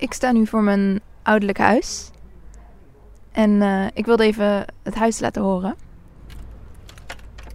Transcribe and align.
Ik 0.00 0.12
sta 0.12 0.32
nu 0.32 0.46
voor 0.46 0.62
mijn 0.62 1.00
ouderlijk 1.22 1.58
huis. 1.58 2.10
En 3.32 3.62
eh, 3.62 3.86
ik 3.94 4.06
wilde 4.06 4.24
even 4.24 4.64
het 4.82 4.94
huis 4.94 5.20
laten 5.20 5.42
horen. 5.42 5.76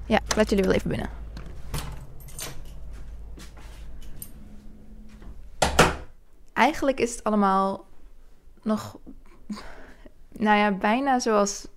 Ja, 0.06 0.20
laat 0.36 0.50
jullie 0.50 0.66
wel 0.66 0.74
even 0.74 0.90
binnen. 0.90 1.10
Eigenlijk 6.54 7.00
is 7.00 7.12
het 7.12 7.24
allemaal 7.24 7.86
nog, 8.62 8.98
nou 10.32 10.58
ja, 10.58 10.72
bijna 10.72 11.20
zoals 11.20 11.68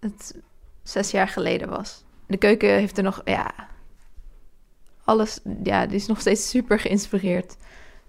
het 0.00 0.40
zes 0.82 1.10
jaar 1.10 1.28
geleden 1.28 1.68
was. 1.68 2.04
De 2.26 2.36
keuken 2.36 2.68
heeft 2.68 2.96
er 2.96 3.04
nog, 3.04 3.20
ja, 3.24 3.52
alles, 5.04 5.40
ja, 5.62 5.86
die 5.86 5.96
is 5.96 6.06
nog 6.06 6.20
steeds 6.20 6.48
super 6.48 6.80
geïnspireerd 6.80 7.56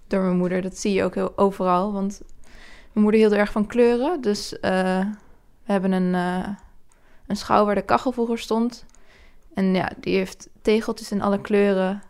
door 0.08 0.22
mijn 0.22 0.36
moeder. 0.36 0.62
Dat 0.62 0.78
zie 0.78 0.92
je 0.92 1.04
ook 1.04 1.14
heel 1.14 1.38
overal, 1.38 1.92
want 1.92 2.20
mijn 2.92 3.04
moeder 3.04 3.20
hield 3.20 3.32
erg 3.32 3.52
van 3.52 3.66
kleuren. 3.66 4.20
Dus 4.20 4.60
eh, 4.60 5.00
we 5.64 5.72
hebben 5.72 5.92
een, 5.92 6.14
uh, 6.14 6.48
een 7.26 7.36
schouw 7.36 7.64
waar 7.64 7.74
de 7.74 7.82
kachel 7.82 8.12
vroeger 8.12 8.38
stond. 8.38 8.84
En 9.54 9.74
ja, 9.74 9.92
die 10.00 10.16
heeft 10.16 10.48
tegeltjes 10.62 11.10
in 11.10 11.22
alle 11.22 11.40
kleuren. 11.40 12.02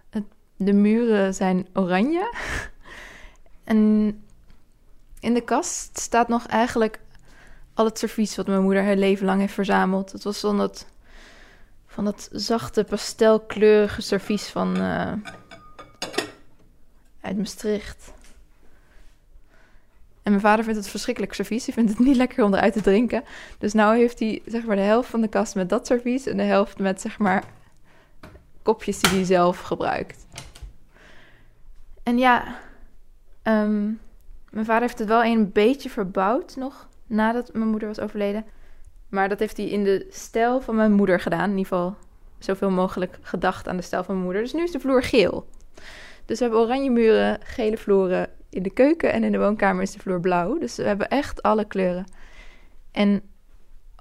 De 0.56 0.72
muren 0.72 1.34
zijn 1.34 1.66
oranje. 1.72 2.34
en 3.64 3.78
in 5.20 5.34
de 5.34 5.44
kast 5.44 5.98
staat 5.98 6.28
nog 6.28 6.46
eigenlijk 6.46 7.00
al 7.74 7.84
het 7.84 7.98
servies 7.98 8.36
wat 8.36 8.46
mijn 8.46 8.62
moeder 8.62 8.84
haar 8.84 8.96
leven 8.96 9.26
lang 9.26 9.40
heeft 9.40 9.52
verzameld. 9.52 10.12
Het 10.12 10.24
was 10.24 10.40
van 10.40 10.58
dat, 10.58 10.86
van 11.86 12.04
dat 12.04 12.28
zachte 12.32 12.84
pastelkleurige 12.84 14.02
servies 14.02 14.46
van 14.46 14.76
uh, 14.76 15.12
uit 17.28 17.36
Maastricht. 17.36 18.12
En 20.22 20.30
mijn 20.34 20.40
vader 20.40 20.64
vindt 20.64 20.78
het 20.78 20.88
verschrikkelijk 20.88 21.34
servies. 21.34 21.64
Hij 21.64 21.74
vindt 21.74 21.90
het 21.90 21.98
niet 21.98 22.16
lekker 22.16 22.44
om 22.44 22.54
eruit 22.54 22.72
te 22.72 22.80
drinken. 22.80 23.24
Dus 23.58 23.72
nu 23.72 23.82
heeft 23.82 24.18
hij 24.18 24.42
zeg 24.46 24.64
maar 24.64 24.76
de 24.76 24.82
helft 24.82 25.10
van 25.10 25.20
de 25.20 25.28
kast 25.28 25.54
met 25.54 25.68
dat 25.68 25.86
servies 25.86 26.26
en 26.26 26.36
de 26.36 26.42
helft 26.42 26.78
met 26.78 27.00
zeg 27.00 27.18
maar 27.18 27.44
kopjes 28.62 29.00
die 29.00 29.10
hij 29.10 29.24
zelf 29.24 29.60
gebruikt. 29.60 30.26
En 32.02 32.18
ja, 32.18 32.58
um, 33.42 34.00
mijn 34.50 34.64
vader 34.64 34.82
heeft 34.82 34.98
het 34.98 35.08
wel 35.08 35.24
een 35.24 35.52
beetje 35.52 35.90
verbouwd 35.90 36.56
nog 36.56 36.88
nadat 37.06 37.52
mijn 37.52 37.68
moeder 37.68 37.88
was 37.88 38.00
overleden. 38.00 38.44
Maar 39.08 39.28
dat 39.28 39.38
heeft 39.38 39.56
hij 39.56 39.66
in 39.66 39.84
de 39.84 40.06
stijl 40.10 40.60
van 40.60 40.76
mijn 40.76 40.92
moeder 40.92 41.20
gedaan. 41.20 41.50
In 41.50 41.56
ieder 41.56 41.66
geval 41.66 41.96
zoveel 42.38 42.70
mogelijk 42.70 43.18
gedacht 43.22 43.68
aan 43.68 43.76
de 43.76 43.82
stijl 43.82 44.04
van 44.04 44.14
mijn 44.14 44.26
moeder. 44.26 44.42
Dus 44.42 44.52
nu 44.52 44.62
is 44.62 44.70
de 44.70 44.80
vloer 44.80 45.02
geel. 45.02 45.46
Dus 46.28 46.38
we 46.38 46.44
hebben 46.44 46.62
oranje 46.62 46.90
muren, 46.90 47.38
gele 47.42 47.76
vloeren 47.76 48.30
in 48.48 48.62
de 48.62 48.70
keuken 48.70 49.12
en 49.12 49.24
in 49.24 49.32
de 49.32 49.38
woonkamer 49.38 49.82
is 49.82 49.92
de 49.92 49.98
vloer 49.98 50.20
blauw. 50.20 50.58
Dus 50.58 50.76
we 50.76 50.82
hebben 50.82 51.08
echt 51.08 51.42
alle 51.42 51.64
kleuren. 51.64 52.04
En 52.90 53.22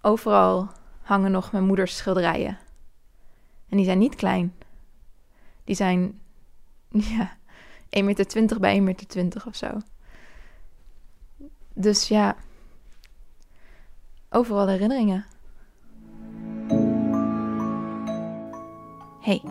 overal 0.01 0.69
hangen 1.01 1.31
nog 1.31 1.51
mijn 1.51 1.65
moeders 1.65 1.97
schilderijen. 1.97 2.57
En 3.69 3.77
die 3.77 3.85
zijn 3.85 3.97
niet 3.97 4.15
klein. 4.15 4.53
Die 5.63 5.75
zijn 5.75 6.19
ja, 7.15 7.37
1,20 7.99 8.03
meter 8.03 8.59
bij 8.59 8.79
1,20 8.79 8.83
meter 8.85 9.43
of 9.47 9.55
zo. 9.55 9.79
Dus 11.73 12.07
ja, 12.07 12.35
overal 14.29 14.67
herinneringen. 14.67 15.25
Hey, 19.21 19.41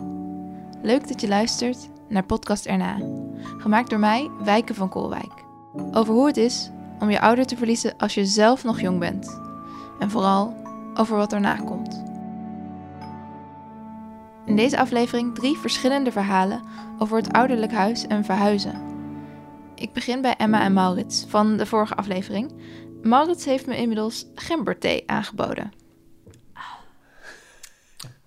leuk 0.81 1.07
dat 1.07 1.21
je 1.21 1.27
luistert 1.27 1.95
naar 2.09 2.23
Podcast 2.23 2.65
Erna. 2.65 2.97
Gemaakt 3.57 3.89
door 3.89 3.99
mij, 3.99 4.29
Wijken 4.43 4.75
van 4.75 4.89
Koolwijk. 4.89 5.45
Over 5.91 6.13
hoe 6.13 6.27
het 6.27 6.37
is 6.37 6.71
om 6.99 7.09
je 7.09 7.21
ouder 7.21 7.45
te 7.45 7.57
verliezen 7.57 7.93
als 7.97 8.13
je 8.13 8.25
zelf 8.25 8.63
nog 8.63 8.81
jong 8.81 8.99
bent. 8.99 9.41
En 9.99 10.09
vooral 10.09 10.55
over 10.93 11.17
wat 11.17 11.33
erna 11.33 11.55
komt. 11.55 12.03
In 14.45 14.55
deze 14.55 14.79
aflevering 14.79 15.35
drie 15.35 15.57
verschillende 15.57 16.11
verhalen 16.11 16.61
over 16.97 17.17
het 17.17 17.33
ouderlijk 17.33 17.71
huis 17.71 18.07
en 18.07 18.25
verhuizen. 18.25 18.81
Ik 19.75 19.93
begin 19.93 20.21
bij 20.21 20.35
Emma 20.37 20.61
en 20.61 20.73
Maurits 20.73 21.25
van 21.27 21.57
de 21.57 21.65
vorige 21.65 21.95
aflevering. 21.95 22.51
Maurits 23.01 23.45
heeft 23.45 23.67
me 23.67 23.77
inmiddels 23.77 24.25
gemberthee 24.35 25.03
aangeboden. 25.05 25.71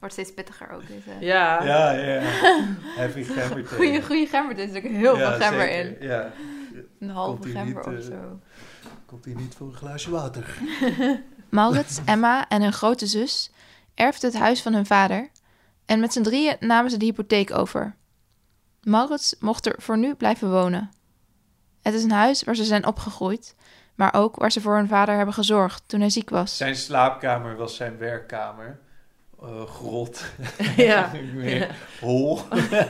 Wordt 0.00 0.14
steeds 0.14 0.34
pittiger 0.34 0.70
ook. 0.70 0.86
Deze. 0.86 1.10
Ja. 1.26 1.62
Ja, 1.64 1.90
ja. 1.90 2.20
Heavy 3.00 3.22
gemberthee. 3.22 3.76
Goeie, 3.76 4.02
goeie 4.02 4.26
gemberthee. 4.26 4.66
Er 4.66 4.72
zit 4.72 4.84
ook 4.84 4.90
heel 4.90 5.18
Ja, 5.18 5.30
veel 5.30 5.46
gember 5.46 5.66
zeker. 5.68 6.00
in. 6.00 6.06
Ja. 6.08 6.32
Een 7.00 7.10
halve 7.10 7.48
gember 7.48 7.88
niet, 7.90 7.98
of 8.00 8.08
eh, 8.08 8.12
zo. 8.14 8.40
Komt 9.06 9.24
hij 9.24 9.34
niet 9.34 9.54
voor 9.54 9.66
een 9.66 9.74
glaasje 9.74 10.10
water? 10.10 10.58
Maurits, 11.48 12.00
Emma 12.04 12.48
en 12.48 12.62
hun 12.62 12.72
grote 12.72 13.06
zus 13.06 13.50
erfden 13.94 14.30
het 14.30 14.38
huis 14.38 14.62
van 14.62 14.72
hun 14.74 14.86
vader. 14.86 15.28
En 15.86 16.00
met 16.00 16.12
z'n 16.12 16.22
drieën 16.22 16.56
namen 16.60 16.90
ze 16.90 16.96
de 16.96 17.04
hypotheek 17.04 17.52
over. 17.54 17.94
Maurits 18.82 19.36
mocht 19.40 19.66
er 19.66 19.74
voor 19.76 19.98
nu 19.98 20.14
blijven 20.14 20.50
wonen. 20.50 20.90
Het 21.82 21.94
is 21.94 22.02
een 22.02 22.10
huis 22.10 22.44
waar 22.44 22.54
ze 22.54 22.64
zijn 22.64 22.86
opgegroeid, 22.86 23.54
maar 23.94 24.14
ook 24.14 24.36
waar 24.36 24.52
ze 24.52 24.60
voor 24.60 24.76
hun 24.76 24.88
vader 24.88 25.16
hebben 25.16 25.34
gezorgd 25.34 25.82
toen 25.86 26.00
hij 26.00 26.10
ziek 26.10 26.30
was. 26.30 26.56
Zijn 26.56 26.76
slaapkamer 26.76 27.56
was 27.56 27.76
zijn 27.76 27.98
werkkamer. 27.98 28.78
Eh, 29.42 29.66
grot. 29.66 30.24
Ja. 30.76 31.10
Hol. 32.00 32.38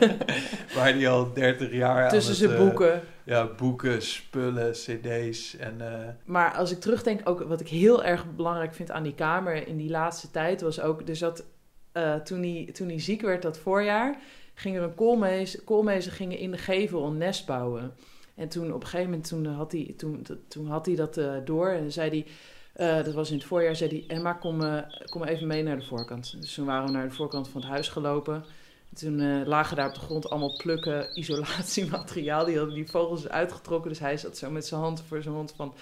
Waar 0.74 0.92
hij 0.94 1.08
al 1.08 1.32
30 1.32 1.72
jaar 1.72 2.10
Tussen 2.10 2.34
zijn 2.34 2.50
eh, 2.50 2.58
boeken. 2.58 3.02
ja, 3.24 3.46
boeken, 3.56 4.02
spullen, 4.02 4.72
cd's 4.72 5.56
en... 5.56 5.80
eh, 5.80 6.08
Maar 6.24 6.52
als 6.54 6.70
ik 6.70 6.80
terugdenk, 6.80 7.28
ook 7.28 7.42
wat 7.42 7.60
ik 7.60 7.68
heel 7.68 8.04
erg 8.04 8.34
belangrijk 8.36 8.74
vind 8.74 8.90
aan 8.90 9.02
die 9.02 9.14
kamer 9.14 9.66
in 9.68 9.76
die 9.76 9.90
laatste 9.90 10.30
tijd, 10.30 10.60
was 10.60 10.80
ook, 10.80 11.06
dus 11.06 11.18
dat 11.18 11.44
toen, 12.24 12.42
hij, 12.42 12.68
toen 12.72 12.88
hij 12.88 13.00
ziek 13.00 13.20
werd 13.20 13.42
dat 13.42 13.58
voorjaar, 13.58 14.18
ging 14.54 14.76
er 14.76 14.82
een 14.82 14.94
koolmees, 14.94 15.64
koolmezen 15.64 16.12
gingen 16.12 16.38
in 16.38 16.50
de 16.50 16.58
gevel 16.58 17.06
een 17.06 17.18
nest 17.18 17.46
bouwen. 17.46 17.94
En 18.34 18.48
toen 18.48 18.72
op 18.72 18.80
een 18.82 18.86
gegeven 18.88 19.10
moment, 19.10 19.28
toen 19.28 19.46
had 19.46 19.72
hij, 19.72 19.94
toen, 19.96 20.26
toen 20.48 20.66
had 20.66 20.86
hij 20.86 20.94
dat 20.94 21.20
door 21.44 21.68
en 21.70 21.92
zei 21.92 22.08
hij, 22.10 22.26
eh, 22.72 23.04
dat 23.04 23.14
was 23.14 23.30
in 23.30 23.36
het 23.36 23.46
voorjaar, 23.46 23.76
zei 23.76 23.90
hij, 23.90 24.16
Emma, 24.16 24.32
kom, 24.32 24.62
eh, 24.62 24.82
kom 25.08 25.24
even 25.24 25.46
mee 25.46 25.62
naar 25.62 25.78
de 25.78 25.84
voorkant. 25.84 26.40
Dus 26.40 26.54
toen 26.54 26.66
waren 26.66 26.86
we 26.86 26.92
naar 26.92 27.08
de 27.08 27.14
voorkant 27.14 27.48
van 27.48 27.60
het 27.60 27.70
huis 27.70 27.88
gelopen. 27.88 28.44
Toen 28.94 29.20
eh, 29.20 29.46
lagen 29.46 29.76
daar 29.76 29.88
op 29.88 29.94
de 29.94 30.00
grond 30.00 30.30
allemaal 30.30 30.56
plukken 30.56 31.18
isolatiemateriaal. 31.18 32.44
Die 32.44 32.56
hadden 32.56 32.74
die 32.74 32.90
vogels 32.90 33.28
uitgetrokken. 33.28 33.90
Dus 33.90 33.98
hij 33.98 34.16
zat 34.16 34.36
zo 34.36 34.50
met 34.50 34.66
zijn 34.66 34.80
hand 34.80 35.02
voor 35.08 35.22
zijn 35.22 35.34
mond 35.34 35.52
van... 35.56 35.74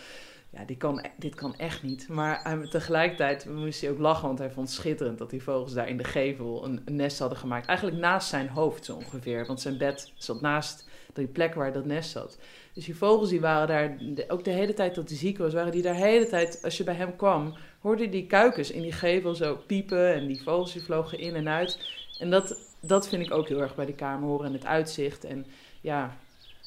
Ja, 0.50 0.64
die 0.64 0.76
kan, 0.76 1.04
dit 1.16 1.34
kan 1.34 1.56
echt 1.56 1.82
niet. 1.82 2.08
Maar 2.08 2.40
hij, 2.42 2.68
tegelijkertijd 2.68 3.46
moest 3.46 3.80
hij 3.80 3.90
ook 3.90 3.98
lachen, 3.98 4.26
want 4.26 4.38
hij 4.38 4.50
vond 4.50 4.68
het 4.68 4.76
schitterend 4.76 5.18
dat 5.18 5.30
die 5.30 5.42
vogels 5.42 5.72
daar 5.72 5.88
in 5.88 5.96
de 5.96 6.04
gevel 6.04 6.64
een, 6.64 6.82
een 6.84 6.96
nest 6.96 7.18
hadden 7.18 7.38
gemaakt. 7.38 7.66
Eigenlijk 7.66 7.98
naast 7.98 8.28
zijn 8.28 8.48
hoofd 8.48 8.84
zo 8.84 8.94
ongeveer, 8.94 9.46
want 9.46 9.60
zijn 9.60 9.78
bed 9.78 10.12
zat 10.14 10.40
naast 10.40 10.88
die 11.12 11.26
plek 11.26 11.54
waar 11.54 11.72
dat 11.72 11.84
nest 11.84 12.10
zat. 12.10 12.38
Dus 12.78 12.86
die 12.86 12.96
vogels 12.96 13.28
die 13.28 13.40
waren 13.40 13.66
daar, 13.66 13.96
ook 14.28 14.44
de 14.44 14.50
hele 14.50 14.74
tijd 14.74 14.94
dat 14.94 15.08
hij 15.08 15.18
ziek 15.18 15.38
was, 15.38 15.52
waren 15.52 15.72
die 15.72 15.82
daar 15.82 15.94
de 15.94 16.00
hele 16.00 16.26
tijd, 16.26 16.60
als 16.62 16.76
je 16.76 16.84
bij 16.84 16.94
hem 16.94 17.16
kwam, 17.16 17.54
hoorde 17.80 18.08
die 18.08 18.26
kuikens 18.26 18.70
in 18.70 18.82
die 18.82 18.92
gevel 18.92 19.34
zo 19.34 19.56
piepen 19.66 20.14
en 20.14 20.26
die 20.26 20.42
vogels 20.42 20.72
die 20.72 20.82
vlogen 20.82 21.18
in 21.18 21.34
en 21.34 21.48
uit. 21.48 21.78
En 22.18 22.30
dat, 22.30 22.56
dat 22.80 23.08
vind 23.08 23.22
ik 23.26 23.32
ook 23.32 23.48
heel 23.48 23.60
erg 23.60 23.74
bij 23.74 23.86
die 23.86 23.94
kamer 23.94 24.28
horen 24.28 24.46
en 24.46 24.52
het 24.52 24.64
uitzicht. 24.64 25.24
En 25.24 25.46
ja, 25.80 26.16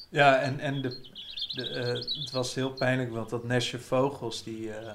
Ja, 0.08 0.38
en, 0.38 0.58
en 0.58 0.82
de, 0.82 0.88
de, 1.54 1.68
eh, 1.68 2.20
het 2.22 2.30
was 2.32 2.54
heel 2.54 2.72
pijnlijk, 2.72 3.10
want 3.10 3.30
dat 3.30 3.44
nestje 3.44 3.78
vogels, 3.78 4.42
die, 4.42 4.72
eh, 4.72 4.92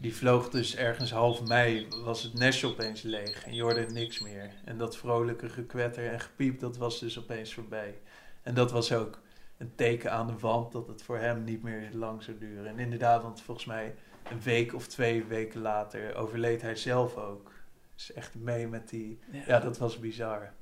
die 0.00 0.16
vloog 0.16 0.50
dus 0.50 0.76
ergens 0.76 1.10
half 1.10 1.42
mei, 1.42 1.86
was 2.04 2.22
het 2.22 2.34
nestje 2.34 2.66
opeens 2.66 3.02
leeg 3.02 3.44
en 3.44 3.54
je 3.54 3.62
hoorde 3.62 3.86
niks 3.86 4.20
meer. 4.20 4.50
En 4.64 4.78
dat 4.78 4.96
vrolijke 4.96 5.48
gekwetter 5.48 6.12
en 6.12 6.20
gepiep, 6.20 6.60
dat 6.60 6.76
was 6.76 7.00
dus 7.00 7.18
opeens 7.18 7.54
voorbij. 7.54 7.94
En 8.42 8.54
dat 8.54 8.70
was 8.70 8.92
ook 8.92 9.24
een 9.58 9.74
teken 9.74 10.12
aan 10.12 10.26
de 10.26 10.38
wand 10.38 10.72
dat 10.72 10.86
het 10.86 11.02
voor 11.02 11.18
hem 11.18 11.44
niet 11.44 11.62
meer 11.62 11.88
lang 11.92 12.22
zou 12.22 12.38
duren. 12.38 12.66
En 12.66 12.78
inderdaad, 12.78 13.22
want 13.22 13.40
volgens 13.40 13.66
mij 13.66 13.94
een 14.30 14.40
week 14.40 14.74
of 14.74 14.86
twee 14.86 15.24
weken 15.24 15.60
later 15.60 16.14
overleed 16.14 16.62
hij 16.62 16.74
zelf 16.74 17.16
ook. 17.16 17.52
Dus 17.94 18.12
echt 18.12 18.34
mee 18.34 18.68
met 18.68 18.88
die... 18.88 19.18
Ja, 19.46 19.60
dat 19.60 19.78
was 19.78 19.98
bizar. 19.98 20.52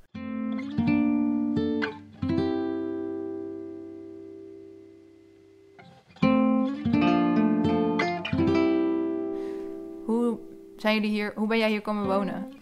Hoe 10.04 10.38
zijn 10.76 10.94
jullie 10.94 11.10
hier? 11.10 11.32
Hoe 11.36 11.46
ben 11.46 11.58
jij 11.58 11.70
hier 11.70 11.80
komen 11.80 12.06
wonen? 12.06 12.52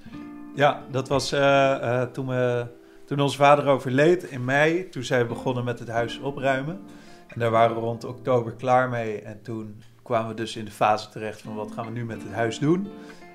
Ja, 0.54 0.82
dat 0.90 1.08
was 1.08 1.32
eh, 1.32 2.00
eh, 2.02 2.10
toen, 2.10 2.26
we, 2.26 2.66
toen 3.12 3.20
onze 3.20 3.36
vader 3.36 3.66
overleed 3.66 4.22
in 4.22 4.44
mei. 4.44 4.88
Toen 4.88 5.02
zijn 5.02 5.22
we 5.22 5.28
begonnen 5.28 5.64
met 5.64 5.78
het 5.78 5.88
huis 5.88 6.18
opruimen. 6.18 6.80
En 7.28 7.40
daar 7.40 7.50
waren 7.50 7.76
we 7.76 7.82
rond 7.82 8.04
oktober 8.04 8.52
klaar 8.52 8.88
mee. 8.88 9.22
En 9.22 9.42
toen 9.42 9.82
kwamen 10.02 10.28
we 10.28 10.34
dus 10.34 10.56
in 10.56 10.64
de 10.64 10.70
fase 10.70 11.08
terecht 11.08 11.42
van 11.42 11.54
wat 11.54 11.72
gaan 11.72 11.84
we 11.84 11.90
nu 11.90 12.04
met 12.04 12.22
het 12.22 12.32
huis 12.32 12.58
doen. 12.58 12.88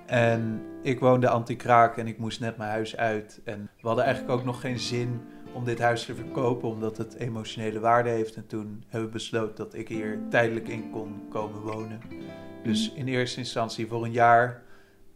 En 0.06 0.62
ik 0.82 1.00
woonde 1.00 1.30
anti-kraak 1.30 1.98
en 1.98 2.08
ik 2.08 2.18
moest 2.18 2.40
net 2.40 2.58
mijn 2.58 2.70
huis 2.70 2.96
uit. 2.96 3.42
En 3.44 3.70
we 3.82 3.88
hadden 3.88 4.06
eigenlijk 4.06 4.40
ook 4.40 4.46
nog 4.46 4.62
geen 4.62 4.80
zin 4.80 5.22
om 5.54 5.66
dit 5.66 5.80
huis 5.80 6.06
te 6.06 6.16
verkopen, 6.16 6.70
omdat 6.70 6.98
het 6.98 7.16
emotionele 7.16 7.80
waarde 7.80 8.10
heeft. 8.10 8.36
En 8.36 8.48
toen 8.48 8.84
hebben 8.88 9.10
we 9.10 9.14
besloten 9.14 9.56
dat 9.56 9.74
ik 9.74 9.88
hier 9.88 10.20
tijdelijk 10.30 10.68
in 10.68 10.90
kon 10.90 11.28
komen 11.30 11.62
wonen. 11.62 12.02
Dus 12.64 12.92
in 12.94 13.08
eerste 13.08 13.40
instantie 13.40 13.88
voor 13.88 14.04
een 14.04 14.12
jaar. 14.12 14.66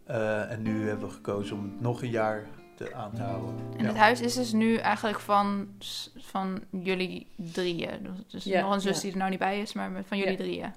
eh, 0.05 0.51
en 0.51 0.61
nu 0.61 0.87
hebben 0.87 1.07
we 1.07 1.13
gekozen 1.13 1.55
om 1.55 1.63
het 1.63 1.81
nog 1.81 2.01
een 2.01 2.09
jaar 2.09 2.45
te, 2.85 2.93
aan 2.93 3.11
te 3.13 3.21
houden. 3.21 3.55
En 3.77 3.85
het 3.85 3.97
huis 3.97 4.21
is 4.21 4.33
dus 4.33 4.51
nu 4.53 4.75
eigenlijk 4.75 5.19
van, 5.19 5.67
van 6.17 6.63
jullie 6.83 7.27
drieën. 7.35 8.07
Dus 8.27 8.43
Ja, 8.43 8.61
nog 8.61 8.73
een 8.73 8.81
zus 8.81 8.95
ja. 8.95 9.01
die 9.01 9.11
er 9.11 9.17
nou 9.17 9.29
niet 9.29 9.39
bij 9.39 9.61
is, 9.61 9.73
maar 9.73 9.91
van 10.05 10.17
jullie 10.17 10.31
Ja. 10.31 10.37
drieën. 10.37 10.73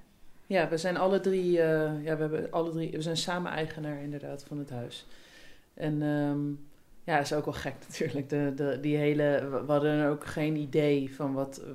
Ja, 0.47 0.69
we 0.69 0.77
zijn 0.77 0.97
alle 0.97 1.21
drie, 1.21 1.61
eh, 1.62 2.05
ja, 2.05 2.15
we 2.17 2.21
hebben 2.21 2.51
alle 2.51 2.71
drie, 2.71 2.91
we 2.91 3.03
zijn 3.03 3.17
samen 3.17 3.53
eigenaar 3.53 4.03
inderdaad 4.03 4.45
van 4.45 4.59
het 4.59 4.71
huis. 4.71 5.06
En 5.75 6.03
ehm, 6.03 6.41
ja, 7.05 7.19
is 7.19 7.33
ook 7.33 7.45
wel 7.45 7.55
gek 7.55 7.75
natuurlijk. 7.89 8.29
De, 8.29 8.53
de, 8.56 8.79
die 8.81 8.97
hele, 8.97 9.49
we 9.67 9.73
hadden 9.73 10.09
ook 10.09 10.27
geen 10.27 10.56
idee 10.56 11.15
van 11.15 11.33
wat, 11.33 11.56
eh, 11.59 11.69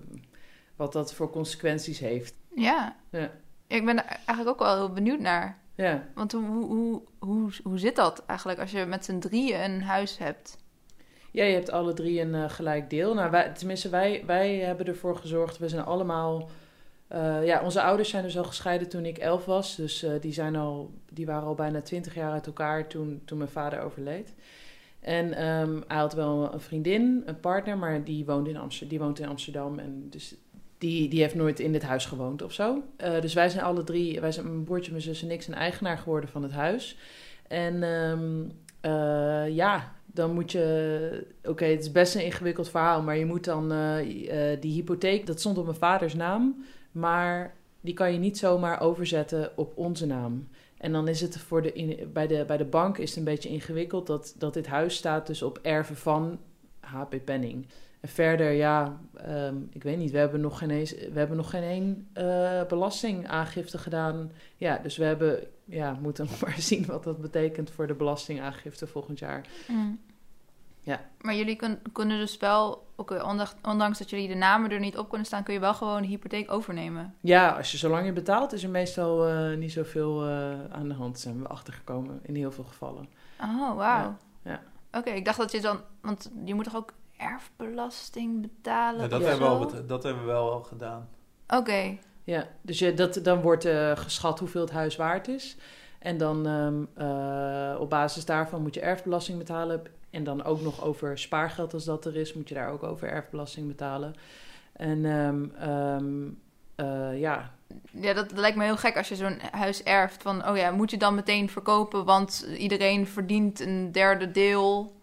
wat 0.76 0.94
dat 0.94 1.14
voor 1.14 1.30
consequenties 1.30 2.00
heeft. 2.00 2.34
Ja. 2.56 2.96
Ja. 3.10 3.32
Ik 3.68 3.86
ben 3.86 3.98
er 3.98 4.06
eigenlijk 4.26 4.50
ook 4.50 4.60
wel 4.68 4.76
heel 4.76 4.94
benieuwd 4.94 5.20
naar. 5.20 5.58
Ja, 5.80 6.08
Want 6.14 6.32
hoe, 6.32 6.66
hoe, 6.66 7.02
hoe, 7.20 7.52
hoe, 7.64 7.80
zit 7.80 7.96
dat 7.96 8.24
eigenlijk 8.26 8.60
als 8.60 8.72
je 8.72 8.86
met 8.86 9.06
z'n 9.06 9.20
drieën 9.20 9.64
een 9.64 9.82
huis 9.82 10.18
hebt? 10.18 10.58
ja 11.32 11.44
je 11.44 11.54
hebt 11.54 11.72
alle 11.72 11.94
drie 11.94 12.22
een 12.22 12.36
eh, 12.36 12.50
gelijk 12.50 12.90
deel. 12.90 13.14
Nou, 13.14 13.32
wij, 13.32 13.50
tenminste, 13.50 13.90
wij, 13.90 14.24
wij 14.26 14.56
hebben 14.56 14.86
ervoor 14.86 15.16
gezorgd, 15.18 15.58
we 15.58 15.70
zijn 15.70 15.86
allemaal... 15.86 16.50
eh, 17.08 17.46
ja, 17.46 17.62
onze 17.64 17.82
ouders 17.82 18.10
zijn 18.10 18.24
dus 18.24 18.38
al 18.38 18.44
gescheiden 18.44 18.90
toen 18.90 19.06
ik 19.06 19.18
elf 19.18 19.46
was. 19.46 19.76
Dus 19.76 20.04
eh, 20.04 20.12
die, 20.22 20.34
zijn 20.34 20.56
al, 20.56 20.92
die 21.14 21.26
waren 21.26 21.48
al 21.48 21.56
bijna 21.56 21.82
twintig 21.82 22.16
jaar 22.16 22.32
uit 22.32 22.48
elkaar 22.48 22.88
toen, 22.88 23.22
toen 23.26 23.38
mijn 23.38 23.50
vader 23.50 23.82
overleed. 23.82 24.34
En 25.00 25.34
ehm, 25.34 25.82
hij 25.88 25.98
had 25.98 26.14
wel 26.14 26.54
een 26.54 26.62
vriendin, 26.62 27.24
een 27.26 27.40
partner, 27.40 27.78
maar 27.78 28.04
die 28.04 28.26
woont 28.26 28.48
in, 28.48 28.58
Amster 28.58 28.88
die 28.88 29.00
woont 29.00 29.20
in 29.20 29.28
Amsterdam. 29.28 29.80
En 29.80 30.10
dus 30.10 30.36
die, 30.80 31.10
die 31.10 31.22
heeft 31.22 31.36
nooit 31.36 31.60
in 31.60 31.72
dit 31.72 31.84
huis 31.84 32.06
gewoond 32.06 32.42
of 32.42 32.54
zo. 32.54 32.84
Eh, 32.98 33.22
dus 33.22 33.34
wij 33.34 33.50
zijn 33.50 33.64
alle 33.64 33.84
drie, 33.84 34.20
wij 34.20 34.32
zijn 34.32 34.46
mijn 34.46 34.64
broertje, 34.64 34.92
mijn 34.92 35.04
zus 35.04 35.24
en 35.24 35.32
ik, 35.32 35.42
zijn 35.42 35.58
eigenaar 35.58 35.98
geworden 35.98 36.30
van 36.30 36.44
het 36.44 36.52
huis. 36.52 36.98
En 37.48 37.84
ehm, 37.84 38.44
eh, 38.82 39.56
ja, 39.56 39.96
dan 40.06 40.34
moet 40.34 40.52
je. 40.52 41.28
Oké, 41.44 41.66
het 41.66 41.82
is 41.82 41.92
best 41.92 42.16
een 42.16 42.24
ingewikkeld 42.24 42.70
verhaal, 42.70 43.02
maar 43.02 43.18
je 43.18 43.26
moet 43.26 43.44
dan 43.44 43.72
eh, 43.72 43.96
die 44.60 44.74
hypotheek, 44.74 45.26
dat 45.26 45.40
stond 45.40 45.58
op 45.58 45.66
mijn 45.66 45.78
vaders 45.78 46.14
naam, 46.14 46.66
maar 46.92 47.56
die 47.82 47.94
kan 47.94 48.14
je 48.14 48.20
niet 48.20 48.38
zomaar 48.38 48.82
overzetten 48.82 49.58
op 49.58 49.78
onze 49.78 50.06
naam. 50.06 50.48
En 50.78 50.92
dan 50.92 51.08
is 51.08 51.22
het 51.22 51.38
voor 51.38 51.62
de, 51.62 51.74
in, 51.74 52.10
bij, 52.14 52.28
de, 52.28 52.44
bij 52.48 52.58
de 52.58 52.66
bank 52.66 52.98
is 52.98 53.10
het 53.10 53.18
een 53.18 53.24
beetje 53.24 53.50
ingewikkeld 53.50 54.08
dat, 54.08 54.36
dat 54.38 54.54
dit 54.54 54.68
huis 54.68 54.96
staat 54.96 55.28
dus 55.28 55.42
op 55.42 55.60
erven 55.62 55.96
van 55.96 56.40
HP 56.80 57.16
Penning. 57.26 57.68
En 58.00 58.10
verder, 58.10 58.52
ja, 58.52 59.00
ehm, 59.16 59.56
ik 59.72 59.84
weet 59.84 59.98
niet, 59.98 60.12
we 60.12 60.18
hebben 60.18 60.42
nog 60.42 60.58
geen, 60.58 60.70
eens, 60.70 60.92
we 60.92 61.20
hebben 61.20 61.38
nog 61.38 61.50
geen 61.50 61.64
één 61.64 62.08
eh, 62.14 62.66
belastingaangifte 62.68 63.78
gedaan. 63.78 64.32
Ja, 64.56 64.78
dus 64.84 64.98
we 64.98 65.04
hebben, 65.04 65.40
ja, 65.66 65.98
moeten 66.02 66.26
nog 66.30 66.42
maar 66.42 66.56
zien 66.62 66.86
wat 66.86 67.04
dat 67.04 67.22
betekent 67.22 67.70
voor 67.72 67.88
de 67.88 67.94
belastingaangifte 67.94 68.88
volgend 68.88 69.20
jaar. 69.20 69.46
Ja. 70.82 71.02
Maar 71.22 71.36
jullie 71.36 71.56
kun- 71.56 71.80
kunnen 71.92 72.18
dus 72.18 72.38
wel, 72.38 72.88
ook, 72.96 73.12
eh, 73.12 73.28
ondanks, 73.28 73.56
ondanks 73.64 73.98
dat 73.98 74.10
jullie 74.10 74.28
de 74.28 74.36
namen 74.36 74.72
er 74.72 74.80
niet 74.80 74.98
op 74.98 75.10
kunnen 75.10 75.28
staan, 75.28 75.44
kun 75.44 75.54
je 75.54 75.60
wel 75.60 75.74
gewoon 75.74 76.02
de 76.02 76.08
hypotheek 76.08 76.52
overnemen. 76.52 77.16
Ja, 77.20 77.50
als 77.50 77.72
je 77.72 77.78
zolang 77.78 78.06
je 78.06 78.14
betaalt, 78.14 78.54
is 78.54 78.64
er 78.64 78.70
meestal 78.70 79.28
eh, 79.28 79.58
niet 79.58 79.72
zoveel 79.72 80.26
aan 80.72 80.88
de 80.88 80.94
hand, 80.94 81.20
zijn 81.20 81.42
we 81.42 81.48
achtergekomen 81.48 82.20
in 82.24 82.36
heel 82.36 82.52
veel 82.52 82.64
gevallen. 82.64 83.10
Oh, 83.42 83.76
wauw. 83.76 84.16
Ja, 84.44 84.52
ja. 84.52 84.62
Oké, 85.00 85.10
ik 85.10 85.26
dacht 85.26 85.38
dat 85.38 85.52
je 85.52 85.62
dan, 85.62 85.80
want 86.02 86.32
je 86.46 86.54
moet 86.54 86.64
toch 86.64 86.76
ook 86.76 86.94
erfbelasting 87.20 88.42
betalen? 88.42 89.02
Ja, 89.02 89.08
dat, 89.08 89.22
hebben 89.22 89.40
we 89.40 89.46
al, 89.54 89.60
bet- 89.60 89.90
dat 89.90 90.04
hebben 90.04 90.24
we 90.24 90.32
wel 90.32 90.52
al 90.52 90.62
gedaan. 90.64 91.10
Oké, 91.48 91.98
Ja, 92.24 92.48
dus 92.62 92.80
je, 92.80 92.94
dat, 92.94 93.20
dan 93.24 93.42
wordt 93.42 93.66
eh, 93.66 93.92
geschat 93.96 94.40
hoeveel 94.40 94.62
het 94.62 94.72
huis 94.72 94.96
waard 94.96 95.28
is. 95.28 95.58
En 96.00 96.18
dan 96.18 96.48
ehm, 96.48 96.84
eh, 97.08 97.80
op 97.80 97.90
basis 97.90 98.26
daarvan 98.26 98.62
moet 98.62 98.74
je 98.74 98.82
erfbelasting 98.82 99.38
betalen. 99.38 99.82
En 100.10 100.24
dan 100.24 100.44
ook 100.44 100.62
nog 100.62 100.84
over 100.84 101.18
spaargeld, 101.18 101.74
als 101.74 101.84
dat 101.86 102.06
er 102.06 102.16
is, 102.16 102.34
moet 102.34 102.50
je 102.50 102.56
daar 102.56 102.70
ook 102.72 102.84
over 102.84 103.10
erfbelasting 103.10 103.68
betalen. 103.68 104.14
En 104.74 105.06
ehm, 105.06 105.46
ehm, 105.70 106.28
eh, 106.76 107.20
ja, 107.20 107.54
ja, 107.92 108.14
dat, 108.14 108.30
dat 108.30 108.38
lijkt 108.38 108.58
me 108.58 108.64
heel 108.64 108.78
gek 108.78 108.98
als 108.98 109.10
je 109.10 109.16
zo'n 109.16 109.40
huis 109.52 109.84
erft. 109.84 110.22
Van, 110.22 110.48
oh 110.48 110.58
ja, 110.58 110.72
moet 110.72 110.92
je 110.92 110.98
dan 110.98 111.16
meteen 111.16 111.50
verkopen, 111.50 112.06
want 112.06 112.48
iedereen 112.58 113.08
verdient 113.08 113.60
een 113.60 113.92
derde 113.92 114.32
deel. 114.32 114.94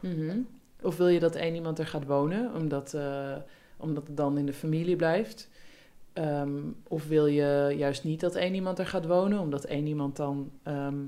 Mhm. 0.00 0.38
Of 0.82 0.96
wil 0.96 1.08
je 1.08 1.20
dat 1.20 1.34
één 1.34 1.54
iemand 1.54 1.78
er 1.78 1.86
gaat 1.86 2.06
wonen, 2.06 2.54
omdat, 2.54 2.94
eh, 2.94 3.36
omdat 3.76 4.06
het 4.06 4.16
dan 4.16 4.38
in 4.38 4.46
de 4.46 4.52
familie 4.52 4.96
blijft? 4.96 5.48
Ehm, 6.12 6.58
of 6.88 7.06
wil 7.08 7.26
je 7.26 7.74
juist 7.76 8.04
niet 8.04 8.20
dat 8.20 8.34
één 8.34 8.54
iemand 8.54 8.78
er 8.78 8.86
gaat 8.86 9.06
wonen, 9.06 9.38
omdat 9.38 9.64
één 9.64 9.86
iemand 9.86 10.16
dan 10.16 10.50
ehm, 10.62 10.98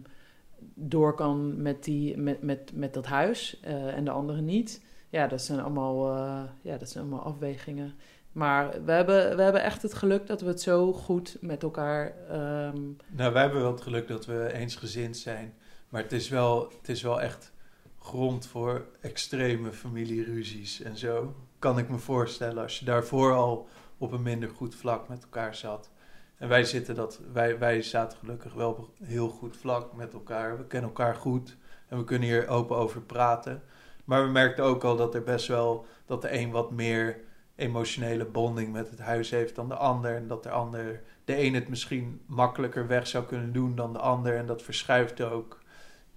door 0.75 1.15
kan 1.15 1.63
met, 1.63 1.85
die, 1.85 2.17
met, 2.17 2.43
met, 2.43 2.71
met 2.75 2.95
dat 2.95 3.07
huis 3.07 3.61
eh, 3.61 3.97
en 3.97 4.05
de 4.05 4.11
andere 4.11 4.41
niet? 4.41 4.83
Ja, 5.09 5.27
dat 5.27 5.43
zijn 5.43 5.61
allemaal, 5.61 6.17
eh, 6.17 6.43
ja, 6.63 6.77
dat 6.77 6.89
zijn 6.89 7.05
allemaal 7.05 7.25
afwegingen. 7.25 7.95
Maar 8.33 8.85
we 8.85 8.93
hebben, 8.93 9.37
we 9.37 9.43
hebben 9.43 9.63
echt 9.63 9.83
het 9.83 9.95
geluk 9.95 10.27
dat 10.27 10.41
we 10.41 10.47
het 10.47 10.61
zo 10.61 10.93
goed 10.93 11.37
met 11.41 11.63
elkaar. 11.63 12.15
ehm, 12.29 12.81
Nou, 13.07 13.33
wij 13.33 13.43
hebben 13.43 13.61
wel 13.61 13.73
het 13.73 13.81
geluk 13.81 14.09
dat 14.09 14.27
we 14.27 14.53
eensgezind 14.53 15.17
zijn. 15.17 15.55
Maar 15.89 16.03
het 16.03 16.13
is 16.13 16.29
wel, 16.29 16.73
het 16.79 16.89
is 16.89 17.03
wel 17.03 17.21
echt 17.21 17.53
grond 18.03 18.47
voor 18.47 18.87
extreme 19.01 19.73
familieruzies 19.73 20.81
en 20.81 20.97
zo. 20.97 21.35
Kan 21.59 21.79
ik 21.79 21.89
me 21.89 21.99
voorstellen 21.99 22.63
als 22.63 22.79
je 22.79 22.85
daarvoor 22.85 23.33
al 23.35 23.69
op 23.99 24.13
een 24.13 24.23
minder 24.23 24.51
goed 24.51 24.75
vlak 24.75 25.09
met 25.09 25.23
elkaar 25.23 25.55
zat. 25.55 25.91
En 26.37 26.49
wij 26.49 26.65
zitten 26.65 26.95
dat, 26.95 27.21
wij, 27.33 27.59
wij 27.59 27.83
zaten 27.83 28.19
gelukkig 28.19 28.55
wel 28.55 28.71
op 28.71 28.79
een 28.79 29.07
heel 29.07 29.29
goed 29.29 29.57
vlak 29.57 29.93
met 29.93 30.13
elkaar. 30.13 30.59
We 30.59 30.67
kennen 30.67 30.91
elkaar 30.91 31.15
goed 31.15 31.57
en 31.89 31.99
we 31.99 32.05
kunnen 32.05 32.29
hier 32.29 32.49
open 32.49 32.77
over 32.77 33.01
praten. 33.01 33.63
Maar 34.05 34.25
we 34.25 34.31
merkten 34.31 34.65
ook 34.65 34.85
al 34.85 34.97
dat 34.97 35.15
er 35.15 35.23
best 35.23 35.47
wel, 35.47 35.87
dat 36.07 36.23
de 36.23 36.39
een 36.39 36.51
wat 36.51 36.71
meer 36.71 37.21
emotionele 37.55 38.25
bonding 38.25 38.73
met 38.73 38.91
het 38.91 39.01
huis 39.01 39.31
heeft 39.31 39.55
dan 39.55 39.69
de 39.69 39.77
ander. 39.77 40.17
En 40.17 40.27
dat 40.27 40.43
de 40.43 40.51
ander 40.51 41.03
de 41.25 41.43
een 41.43 41.55
het 41.55 41.69
misschien 41.69 42.21
makkelijker 42.27 42.87
weg 42.87 43.07
zou 43.07 43.25
kunnen 43.25 43.53
doen 43.53 43.75
dan 43.75 43.93
de 43.93 43.99
ander. 43.99 44.37
En 44.37 44.47
dat 44.47 44.63
verschuift 44.63 45.21
ook 45.21 45.61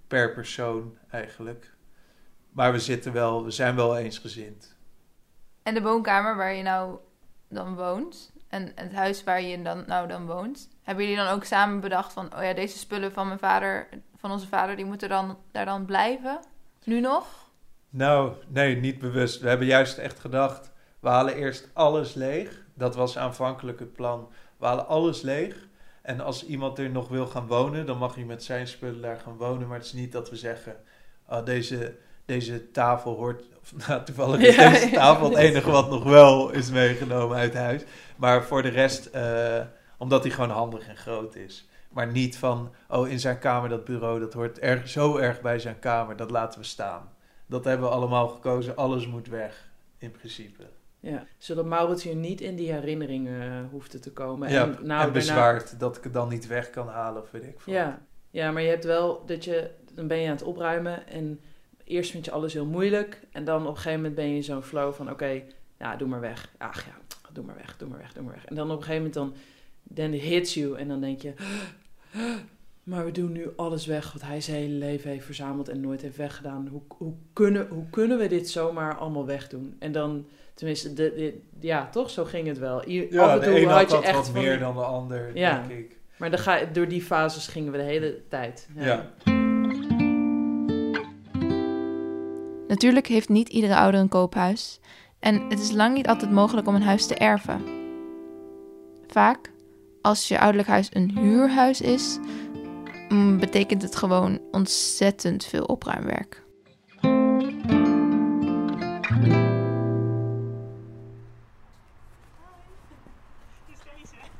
per 0.06 0.32
persoon 0.32 0.96
eigenlijk. 1.10 1.75
Maar 2.56 2.72
we 2.72 2.78
zitten 2.78 3.12
wel, 3.12 3.44
we 3.44 3.50
zijn 3.50 3.76
wel 3.76 3.96
eensgezind. 3.96 4.76
En 5.62 5.74
de 5.74 5.82
woonkamer 5.82 6.36
waar 6.36 6.54
je 6.54 6.62
nou 6.62 6.98
dan 7.48 7.74
woont, 7.74 8.32
en 8.48 8.72
het 8.74 8.92
huis 8.92 9.24
waar 9.24 9.42
je 9.42 9.62
dan, 9.62 9.84
nou 9.86 10.08
dan 10.08 10.26
woont, 10.26 10.68
hebben 10.82 11.04
jullie 11.04 11.24
dan 11.24 11.34
ook 11.34 11.44
samen 11.44 11.80
bedacht 11.80 12.12
van, 12.12 12.34
oh 12.36 12.42
ja, 12.42 12.52
deze 12.52 12.78
spullen 12.78 13.12
van 13.12 13.26
mijn 13.26 13.38
vader, 13.38 13.88
van 14.16 14.30
onze 14.30 14.46
vader, 14.46 14.76
die 14.76 14.84
moeten 14.84 15.08
dan 15.08 15.38
daar 15.50 15.64
dan 15.64 15.84
blijven? 15.84 16.40
Nu 16.84 17.00
nog? 17.00 17.50
Nou, 17.90 18.32
nee, 18.48 18.76
niet 18.76 18.98
bewust. 18.98 19.40
We 19.40 19.48
hebben 19.48 19.66
juist 19.66 19.98
echt 19.98 20.18
gedacht, 20.18 20.72
we 21.00 21.08
halen 21.08 21.34
eerst 21.34 21.68
alles 21.72 22.14
leeg. 22.14 22.64
Dat 22.74 22.94
was 22.94 23.18
aanvankelijk 23.18 23.78
het 23.78 23.92
plan. 23.92 24.28
We 24.56 24.66
halen 24.66 24.86
alles 24.86 25.22
leeg. 25.22 25.68
En 26.02 26.20
als 26.20 26.46
iemand 26.46 26.78
er 26.78 26.90
nog 26.90 27.08
wil 27.08 27.26
gaan 27.26 27.46
wonen, 27.46 27.86
dan 27.86 27.98
mag 27.98 28.14
hij 28.14 28.24
met 28.24 28.44
zijn 28.44 28.66
spullen 28.66 29.02
daar 29.02 29.18
gaan 29.18 29.36
wonen. 29.36 29.68
Maar 29.68 29.76
het 29.76 29.86
is 29.86 29.92
niet 29.92 30.12
dat 30.12 30.30
we 30.30 30.36
zeggen, 30.36 30.76
oh, 31.28 31.44
deze, 31.44 32.04
deze 32.26 32.70
tafel 32.70 33.14
hoort... 33.14 33.42
Of, 33.60 33.72
nou, 33.88 34.04
toevallig 34.04 34.40
is 34.40 34.54
Ja, 34.54 34.70
deze 34.70 34.90
tafel 34.90 35.28
het 35.28 35.38
enige 35.38 35.70
wat 35.70 35.90
nog 35.90 36.04
wel 36.04 36.50
is 36.50 36.70
meegenomen 36.70 37.36
uit 37.36 37.54
huis. 37.54 37.82
Maar 38.16 38.44
voor 38.44 38.62
de 38.62 38.68
rest, 38.68 39.06
eh, 39.06 39.60
omdat 39.98 40.22
hij 40.22 40.32
gewoon 40.32 40.50
handig 40.50 40.88
en 40.88 40.96
groot 40.96 41.34
is. 41.34 41.68
Maar 41.90 42.06
niet 42.12 42.36
van, 42.38 42.72
oh, 42.88 43.08
in 43.08 43.20
zijn 43.20 43.38
kamer 43.38 43.68
dat 43.68 43.84
bureau, 43.84 44.20
dat 44.20 44.32
hoort 44.32 44.58
erg, 44.58 44.88
zo 44.88 45.16
erg 45.16 45.40
bij 45.40 45.58
zijn 45.58 45.78
kamer, 45.78 46.16
dat 46.16 46.30
laten 46.30 46.60
we 46.60 46.66
staan. 46.66 47.08
Dat 47.46 47.64
hebben 47.64 47.88
we 47.88 47.94
allemaal 47.94 48.28
gekozen, 48.28 48.76
alles 48.76 49.06
moet 49.06 49.28
weg, 49.28 49.68
in 49.98 50.10
principe. 50.10 50.62
ja, 51.00 51.26
zodat 51.38 51.64
Maurits 51.64 52.02
hier 52.02 52.16
niet 52.16 52.40
in 52.40 52.56
die 52.56 52.72
herinneringen 52.72 53.62
uh, 53.64 53.70
hoefde 53.70 53.98
te 53.98 54.12
komen. 54.12 54.50
ja, 54.50 54.62
en, 54.62 54.68
nou, 54.68 54.80
en 54.80 54.86
daarna- 54.88 55.10
bezwaard 55.10 55.80
dat 55.80 55.96
ik 55.96 56.04
het 56.04 56.12
dan 56.12 56.28
niet 56.28 56.46
weg 56.46 56.70
kan 56.70 56.88
halen, 56.88 57.22
of 57.22 57.30
weet 57.30 57.42
ik 57.44 57.60
veel. 57.60 57.72
Ja. 57.72 57.98
ja, 58.30 58.50
maar 58.50 58.62
je 58.62 58.68
hebt 58.68 58.84
wel 58.84 59.26
dat 59.26 59.44
je, 59.44 59.70
dan 59.94 60.06
ben 60.06 60.18
je 60.18 60.26
aan 60.26 60.34
het 60.36 60.42
opruimen 60.42 61.06
en 61.08 61.40
eerst 61.86 62.10
vind 62.10 62.24
je 62.24 62.30
alles 62.30 62.52
heel 62.52 62.66
moeilijk 62.66 63.20
en 63.32 63.44
dan 63.44 63.62
op 63.62 63.68
een 63.68 63.76
gegeven 63.76 63.96
moment 63.98 64.14
ben 64.14 64.28
je 64.28 64.34
in 64.34 64.44
zo'n 64.44 64.62
flow 64.62 64.92
van 64.94 65.10
oké, 65.10 65.42
ja, 65.78 65.96
doe 65.96 66.08
maar 66.08 66.20
weg. 66.20 66.50
Ach 66.58 66.84
ja, 66.86 66.92
doe 67.32 67.44
maar 67.44 67.54
weg, 67.56 67.76
doe 67.76 67.88
maar 67.88 67.98
weg, 67.98 68.12
doe 68.12 68.22
maar 68.22 68.34
weg. 68.34 68.44
En 68.44 68.54
dan 68.54 68.70
op 68.70 68.76
een 68.76 68.82
gegeven 68.84 68.96
moment 68.96 69.14
dan, 69.14 69.34
then 69.94 70.14
it 70.14 70.20
hits 70.22 70.54
you 70.54 70.78
en 70.78 70.88
dan 70.88 71.00
denk 71.00 71.22
je, 71.22 71.32
maar 72.82 73.04
we 73.04 73.10
doen 73.10 73.32
nu 73.32 73.46
alles 73.56 73.86
weg 73.86 74.12
wat 74.12 74.22
hij 74.22 74.40
zijn 74.40 74.56
hele 74.56 74.74
leven 74.74 75.10
heeft 75.10 75.24
verzameld 75.24 75.68
en 75.68 75.80
nooit 75.80 76.00
heeft 76.00 76.16
weggedaan. 76.16 76.68
Hoe, 76.70 76.82
hoe, 76.88 77.14
kunnen, 77.32 77.66
hoe 77.68 77.90
kunnen 77.90 78.18
we 78.18 78.26
dit 78.28 78.50
zomaar 78.50 78.96
allemaal 78.96 79.26
wegdoen? 79.26 79.76
En 79.78 79.92
dan, 79.92 80.26
tenminste, 80.54 80.92
de, 80.92 81.12
de- 81.16 81.40
ja, 81.60 81.88
toch? 81.88 82.10
Zo 82.10 82.24
ging 82.24 82.46
het 82.46 82.58
wel. 82.58 82.88
I- 82.88 83.06
Ja, 83.10 83.22
af 83.22 83.32
en 83.32 83.52
de 83.54 83.60
toe 83.60 83.68
had 83.70 83.90
je 83.90 84.02
echt 84.02 84.14
wat 84.16 84.32
meer 84.32 84.50
die- 84.50 84.58
dan 84.58 84.74
de 84.74 84.82
ander, 84.84 85.36
Ja. 85.36 85.64
denk 85.68 85.80
ik. 85.80 85.96
Maar 86.16 86.30
dan 86.30 86.38
ga, 86.38 86.64
door 86.64 86.88
die 86.88 87.02
fases 87.02 87.46
gingen 87.46 87.72
we 87.72 87.78
de 87.78 87.84
hele 87.84 88.20
tijd. 88.28 88.68
Ja. 88.76 89.10
Natuurlijk 92.68 93.06
heeft 93.06 93.28
niet 93.28 93.48
iedere 93.48 93.76
ouder 93.76 94.00
een 94.00 94.08
koophuis 94.08 94.80
en 95.18 95.48
het 95.48 95.58
is 95.58 95.70
lang 95.70 95.94
niet 95.94 96.08
altijd 96.08 96.30
mogelijk 96.30 96.66
om 96.66 96.74
een 96.74 96.82
huis 96.82 97.06
te 97.06 97.14
erven. 97.14 97.64
Vaak, 99.06 99.52
als 100.02 100.28
je 100.28 100.38
ouderlijk 100.38 100.68
huis 100.68 100.88
een 100.92 101.18
huurhuis 101.18 101.80
is, 101.80 102.18
mm, 103.08 103.38
betekent 103.38 103.82
het 103.82 103.96
gewoon 103.96 104.40
ontzettend 104.50 105.44
veel 105.44 105.64
opruimwerk. 105.64 106.44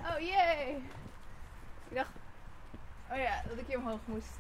Oh 0.03 0.19
jee! 0.19 0.77
Ik 1.89 1.95
dacht, 1.95 2.11
oh 3.11 3.17
ja, 3.17 3.43
dat 3.49 3.59
ik 3.59 3.65
hier 3.67 3.79
omhoog 3.79 4.01
moest. 4.05 4.39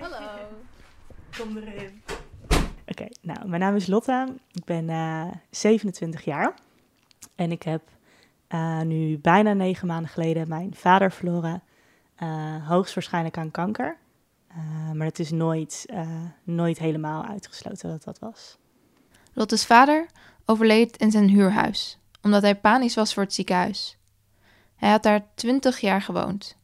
Hallo. 0.00 0.18
Kom 1.38 1.56
erin. 1.56 2.02
Oké, 2.86 3.06
nou, 3.20 3.48
mijn 3.48 3.60
naam 3.60 3.74
is 3.76 3.86
Lotte. 3.86 4.34
Ik 4.52 4.64
ben 4.64 4.88
eh 4.88 5.26
27 5.50 6.24
jaar. 6.24 6.54
En 7.34 7.52
ik 7.52 7.62
heb 7.62 7.82
eh, 8.48 8.80
nu 8.80 9.18
bijna 9.18 9.52
negen 9.52 9.86
maanden 9.86 10.10
geleden 10.10 10.48
mijn 10.48 10.74
vader 10.74 11.12
verloren. 11.12 11.62
eh, 12.16 12.68
hoogstwaarschijnlijk 12.68 13.38
aan 13.38 13.50
kanker. 13.50 13.96
Eh, 14.48 14.90
maar 14.92 15.06
het 15.06 15.18
is 15.18 15.30
nooit, 15.30 15.84
eh, 15.86 16.08
nooit 16.42 16.78
helemaal 16.78 17.24
uitgesloten 17.24 17.88
dat 17.90 18.04
dat 18.04 18.18
was. 18.18 18.58
Lotte's 19.32 19.66
vader 19.66 20.06
overleed 20.46 20.96
in 20.96 21.10
zijn 21.10 21.28
huurhuis, 21.28 21.98
omdat 22.22 22.42
hij 22.42 22.56
panisch 22.56 22.94
was 22.94 23.14
voor 23.14 23.22
het 23.22 23.34
ziekenhuis. 23.34 23.98
Hij 24.76 24.90
had 24.90 25.02
daar 25.02 25.26
20 25.34 25.78
jaar 25.80 26.02
gewoond. 26.02 26.56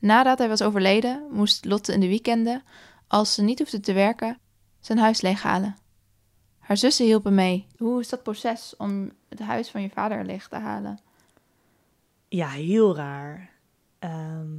Nadat 0.00 0.38
hij 0.38 0.48
was 0.48 0.62
overleden, 0.62 1.26
moest 1.30 1.64
Lotte 1.64 1.92
in 1.92 2.00
de 2.00 2.08
weekenden, 2.08 2.62
als 3.06 3.34
ze 3.34 3.42
niet 3.42 3.58
hoefde 3.58 3.80
te 3.80 3.92
werken, 3.92 4.38
zijn 4.80 4.98
huis 4.98 5.20
leeghalen. 5.20 5.76
Haar 6.58 6.76
zussen 6.76 7.06
hielpen 7.06 7.34
mee. 7.34 7.66
Hoe 7.76 8.00
is 8.00 8.08
dat 8.08 8.22
proces 8.22 8.74
om 8.76 9.12
het 9.28 9.38
huis 9.38 9.70
van 9.70 9.82
je 9.82 9.90
vader 9.90 10.24
leeg 10.24 10.48
te 10.48 10.56
halen? 10.56 10.98
Ja, 12.28 12.48
heel 12.48 12.96
raar. 12.96 13.50
Ehm, 13.98 14.56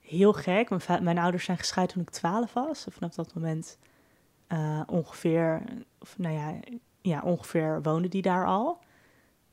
heel 0.00 0.32
gek. 0.32 0.86
Mijn, 1.00 1.18
ouders 1.18 1.44
zijn 1.44 1.58
gescheiden 1.58 1.94
toen 1.94 2.04
ik 2.04 2.10
12 2.10 2.52
was. 2.52 2.86
Vanaf 2.90 3.14
dat 3.14 3.34
moment 3.34 3.78
eh, 4.46 4.80
ongeveer, 4.86 5.62
of 5.98 6.18
nou 6.18 6.34
ja, 6.34 6.54
ja, 7.00 7.22
ongeveer 7.22 7.82
woonde 7.82 8.08
die 8.08 8.22
daar 8.22 8.46
al. 8.46 8.78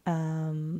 Ehm, 0.03 0.77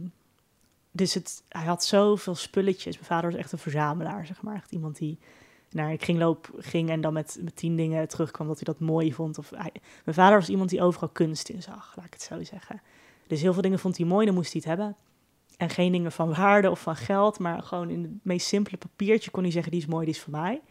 dus 0.99 1.13
het, 1.13 1.43
hij 1.49 1.65
had 1.65 1.83
zoveel 1.83 2.35
spulletjes. 2.35 2.95
Mijn 2.95 3.05
vader 3.05 3.31
was 3.31 3.39
echt 3.39 3.51
een 3.51 3.59
verzamelaar, 3.59 4.25
zeg 4.25 4.41
maar. 4.41 4.55
Echt 4.55 4.71
iemand 4.71 4.97
die 4.97 5.19
naar 5.71 5.89
een 5.89 5.97
kringloop 5.97 6.51
ging 6.57 6.89
en 6.89 7.01
dan 7.01 7.13
met, 7.13 7.39
met 7.41 7.55
tien 7.55 7.75
dingen 7.75 8.07
terugkwam 8.07 8.47
dat 8.47 8.55
hij 8.55 8.73
dat 8.73 8.87
mooi 8.87 9.13
vond. 9.13 9.37
Of 9.37 9.49
hij, 9.49 9.71
mijn 10.03 10.15
vader 10.17 10.37
was 10.37 10.49
iemand 10.49 10.69
die 10.69 10.81
overal 10.81 11.09
kunst 11.09 11.49
in 11.49 11.61
zag, 11.61 11.93
laat 11.95 12.05
ik 12.05 12.13
het 12.13 12.21
zo 12.21 12.43
zeggen. 12.43 12.81
Dus 13.27 13.41
heel 13.41 13.53
veel 13.53 13.61
dingen 13.61 13.79
vond 13.79 13.97
hij 13.97 14.05
mooi, 14.05 14.25
dan 14.25 14.35
moest 14.35 14.53
hij 14.53 14.61
het 14.65 14.69
hebben. 14.69 14.95
En 15.57 15.69
geen 15.69 15.91
dingen 15.91 16.11
van 16.11 16.35
waarde 16.35 16.69
of 16.69 16.81
van 16.81 16.95
geld, 16.95 17.39
maar 17.39 17.63
gewoon 17.63 17.89
in 17.89 18.01
het 18.01 18.11
meest 18.21 18.47
simpele 18.47 18.77
papiertje 18.77 19.31
kon 19.31 19.43
hij 19.43 19.51
zeggen, 19.51 19.71
die 19.71 19.81
is 19.81 19.87
mooi, 19.87 20.05
die 20.05 20.13
is 20.13 20.21
voor 20.21 20.31
mij. 20.31 20.61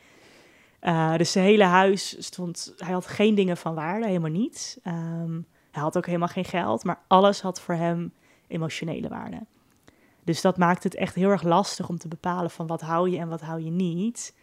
Uh, 0.83 1.17
dus 1.17 1.33
zijn 1.33 1.45
hele 1.45 1.65
huis 1.65 2.25
stond, 2.25 2.75
hij 2.77 2.93
had 2.93 3.07
geen 3.07 3.35
dingen 3.35 3.57
van 3.57 3.75
waarde, 3.75 4.07
helemaal 4.07 4.31
niets. 4.31 4.79
Um, 4.85 5.47
hij 5.71 5.83
had 5.83 5.97
ook 5.97 6.07
helemaal 6.07 6.29
geen 6.29 6.45
geld, 6.45 6.85
maar 6.85 7.01
alles 7.07 7.41
had 7.41 7.61
voor 7.61 7.75
hem 7.75 8.13
emotionele 8.47 9.09
waarde. 9.09 9.41
Dus 10.29 10.41
dat 10.41 10.57
maakt 10.57 10.83
het 10.85 10.95
echt 10.95 11.15
heel 11.15 11.31
erg 11.31 11.43
lastig 11.43 11.89
om 11.89 11.99
te 11.99 12.09
bepalen 12.09 12.51
van 12.51 12.67
wat 12.67 12.81
hou 12.81 13.11
je 13.11 13.19
en 13.19 13.29
wat 13.29 13.41
hou 13.41 13.65
je 13.65 13.71
niet. 13.71 14.35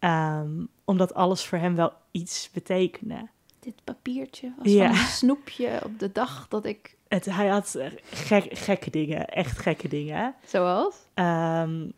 Um, 0.00 0.68
omdat 0.84 1.14
alles 1.14 1.44
voor 1.44 1.58
hem 1.58 1.74
wel 1.74 1.92
iets 2.10 2.50
betekende. 2.52 3.28
Dit 3.60 3.74
papiertje 3.84 4.52
was 4.58 4.72
ja. 4.72 4.86
van 4.86 4.98
een 4.98 5.10
snoepje 5.10 5.80
op 5.84 5.98
de 5.98 6.12
dag 6.12 6.48
dat 6.48 6.64
ik... 6.64 6.96
Het, 7.08 7.24
hij 7.24 7.48
had 7.48 7.78
gek, 8.02 8.58
gekke 8.58 8.90
dingen, 8.90 9.26
echt 9.26 9.58
gekke 9.58 9.88
dingen. 9.88 10.34
Zoals? 10.46 10.94
Um, 11.14 11.92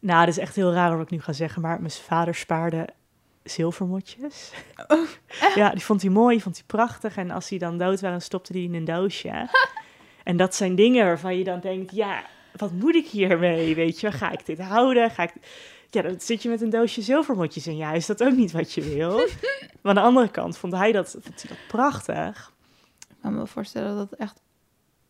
nou, 0.00 0.18
dat 0.24 0.28
is 0.28 0.38
echt 0.38 0.56
heel 0.56 0.72
raar 0.72 0.96
wat 0.96 1.04
ik 1.04 1.10
nu 1.10 1.20
ga 1.20 1.32
zeggen, 1.32 1.62
maar 1.62 1.80
mijn 1.80 1.92
vader 1.92 2.34
spaarde 2.34 2.88
zilvermotjes. 3.42 4.52
Oh, 4.86 5.08
ja, 5.54 5.70
die 5.70 5.84
vond 5.84 6.02
hij 6.02 6.10
mooi, 6.10 6.40
vond 6.40 6.56
hij 6.56 6.64
prachtig. 6.66 7.16
En 7.16 7.30
als 7.30 7.48
hij 7.48 7.58
dan 7.58 7.78
dood 7.78 8.00
waren, 8.00 8.22
stopte 8.22 8.52
hij 8.52 8.62
in 8.62 8.74
een 8.74 8.84
doosje. 8.84 9.48
en 10.24 10.36
dat 10.36 10.54
zijn 10.54 10.74
dingen 10.74 11.04
waarvan 11.04 11.38
je 11.38 11.44
dan 11.44 11.60
denkt, 11.60 11.94
ja, 11.94 12.22
wat 12.56 12.72
moet 12.72 12.94
ik 12.94 13.06
hiermee? 13.06 13.74
Weet 13.74 14.00
je, 14.00 14.12
ga 14.12 14.30
ik 14.30 14.46
dit 14.46 14.60
houden? 14.60 15.10
Ga 15.10 15.22
ik... 15.22 15.32
Ja, 15.90 16.02
dan 16.02 16.20
zit 16.20 16.42
je 16.42 16.48
met 16.48 16.60
een 16.60 16.70
doosje 16.70 17.02
zilvermotjes 17.02 17.66
in 17.66 17.76
je 17.76 17.84
huis. 17.84 18.06
Dat 18.06 18.22
ook 18.22 18.36
niet 18.36 18.52
wat 18.52 18.72
je 18.72 18.82
wil. 18.82 19.16
maar 19.80 19.80
aan 19.82 19.94
de 19.94 20.00
andere 20.00 20.30
kant 20.30 20.58
vond 20.58 20.72
hij 20.72 20.92
dat, 20.92 21.10
vond 21.10 21.42
hij 21.42 21.50
dat 21.56 21.66
prachtig. 21.68 22.52
Ik 23.08 23.16
kan 23.20 23.34
me 23.34 23.46
voorstellen 23.46 23.96
dat 23.96 24.10
het 24.10 24.18
echt 24.18 24.40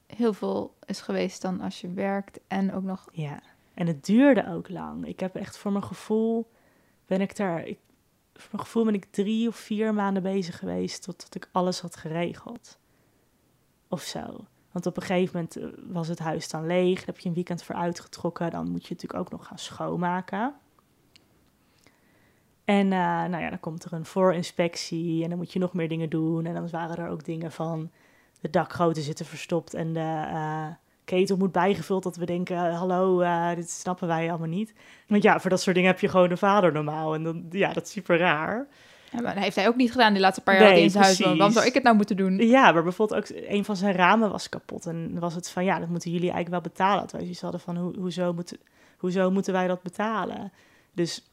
heel 0.07 0.33
veel 0.33 0.75
is 0.87 1.01
geweest 1.01 1.43
dan 1.43 1.61
als 1.61 1.81
je 1.81 1.93
werkt 1.93 2.41
en 2.49 2.75
ook 2.75 2.83
nog... 2.83 3.09
Ja, 3.13 3.41
en 3.75 3.87
het 3.87 4.05
duurde 4.05 4.49
ook 4.49 4.69
lang. 4.69 5.07
Ik 5.07 5.21
heb 5.21 5.37
echt 5.37 5.57
voor 5.57 5.73
mijn 5.73 5.85
gevoel, 5.85 6.51
ben 7.07 7.21
ik 7.21 7.37
daar... 7.37 7.67
Ik, 7.67 7.79
voor 8.33 8.49
mijn 8.51 8.65
gevoel 8.65 8.85
ben 8.85 8.95
ik 8.95 9.07
drie 9.11 9.49
of 9.49 9.57
vier 9.57 9.95
maanden 9.95 10.23
bezig 10.23 10.59
geweest 10.59 11.03
totdat 11.03 11.35
ik 11.35 11.49
alles 11.53 11.81
had 11.81 11.97
geregeld. 11.97 12.79
Of 13.89 14.03
zo. 14.03 14.47
Want 14.73 14.87
op 14.87 14.97
een 14.97 15.03
gegeven 15.03 15.33
moment 15.35 15.77
was 15.93 16.09
het 16.09 16.19
huis 16.19 16.49
dan 16.49 16.67
leeg. 16.67 16.97
Dan 16.97 17.07
heb 17.07 17.19
je 17.19 17.29
een 17.29 17.35
weekend 17.35 17.63
voor 17.63 17.75
uitgetrokken. 17.75 18.51
Dan 18.51 18.71
moet 18.71 18.87
je 18.87 18.95
natuurlijk 18.95 19.21
ook 19.21 19.31
nog 19.31 19.47
gaan 19.47 19.59
schoonmaken. 19.59 20.55
En 22.65 22.87
uh, 22.87 22.93
nou 23.25 23.39
ja, 23.39 23.51
dan 23.51 23.61
komt 23.61 23.85
er 23.85 23.93
een 23.93 24.05
voorinspectie 24.05 25.23
en 25.23 25.29
dan 25.29 25.39
moet 25.39 25.53
je 25.53 25.59
nog 25.59 25.73
meer 25.73 25.89
dingen 25.89 26.11
doen. 26.11 26.47
En 26.47 26.55
dan 26.55 26.71
waren 26.71 26.97
er 26.97 27.11
ook 27.11 27.25
dingen 27.25 27.53
van 27.53 27.91
de 28.41 28.51
dakgoten 28.51 29.03
zitten 29.03 29.27
verstopt 29.27 29.75
en 29.75 29.93
de 29.93 30.25
uh, 30.33 30.67
ketel 31.05 31.37
moet 31.37 31.53
bijgevuld. 31.53 32.03
Dat 32.03 32.17
we 32.17 32.27
denken, 32.27 32.75
hallo, 32.75 33.25
dit 33.55 33.71
snappen 33.71 34.09
wij 34.09 34.29
allemaal 34.29 34.49
niet. 34.49 34.75
Want 35.07 35.23
ja, 35.23 35.41
voor 35.41 35.51
dat 35.51 35.61
soort 35.61 35.75
dingen 35.75 35.91
heb 35.91 36.01
je 36.01 36.09
gewoon 36.09 36.31
een 36.31 36.39
vader 36.39 36.73
normaal. 36.73 37.15
En 37.15 37.23
dan, 37.23 37.47
ja, 37.51 37.73
dat 37.73 37.87
is 37.87 37.91
super 37.91 38.19
raar. 38.19 38.67
Ja, 39.13 39.21
maar 39.21 39.35
dat 39.35 39.43
heeft 39.43 39.57
hij 39.57 39.69
ook 39.69 39.77
niet 39.77 39.91
gedaan 39.91 40.13
die 40.13 40.23
laatste 40.23 40.43
paar 40.43 40.61
jaar 40.61 40.73
nee, 40.73 40.83
in 40.83 40.91
zijn 40.91 41.05
huis. 41.05 41.19
Waarom 41.19 41.53
zou 41.53 41.67
ik 41.67 41.75
het 41.75 41.83
nou 41.83 41.97
moeten 41.97 42.17
doen? 42.17 42.37
Ja, 42.37 42.73
maar 42.73 42.83
bijvoorbeeld 42.83 43.21
ook 43.21 43.39
een 43.49 43.65
van 43.65 43.77
zijn 43.77 43.95
ramen 43.95 44.31
was 44.31 44.49
kapot. 44.49 44.87
En 44.87 45.09
dan 45.11 45.21
was 45.21 45.35
het 45.35 45.51
van, 45.51 45.65
ja, 45.65 45.79
dat 45.79 45.89
moeten 45.89 46.11
jullie 46.11 46.31
eigenlijk 46.31 46.63
wel 46.63 46.73
betalen. 46.73 47.01
Dat 47.01 47.13
wij 47.13 47.21
zoiets 47.21 47.41
hadden 47.41 47.61
van, 47.61 47.77
ho 47.77 47.93
hoezo, 47.99 48.33
moet, 48.33 48.59
hoezo 48.99 49.31
moeten 49.31 49.53
wij 49.53 49.67
dat 49.67 49.83
betalen? 49.83 50.53
Dus 50.93 51.31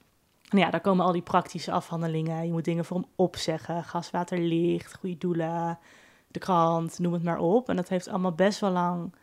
nou 0.50 0.64
ja, 0.66 0.70
daar 0.72 0.82
komen 0.82 1.06
al 1.06 1.12
die 1.12 1.22
praktische 1.22 1.72
afhandelingen. 1.72 2.46
Je 2.46 2.52
moet 2.52 2.66
dingen 2.66 2.86
voor 2.86 2.98
hem 2.98 3.10
opzeggen. 3.16 3.84
Gas, 3.84 4.12
water, 4.12 4.40
licht, 4.40 4.96
goede 4.96 5.18
doelen, 5.18 5.80
de 6.28 6.40
krant, 6.40 7.00
noem 7.00 7.14
het 7.14 7.24
maar 7.24 7.40
op. 7.40 7.70
En 7.70 7.76
dat 7.76 7.90
heeft 7.90 8.08
allemaal 8.08 8.34
best 8.34 8.60
wel 8.60 8.72
lang, 8.72 9.14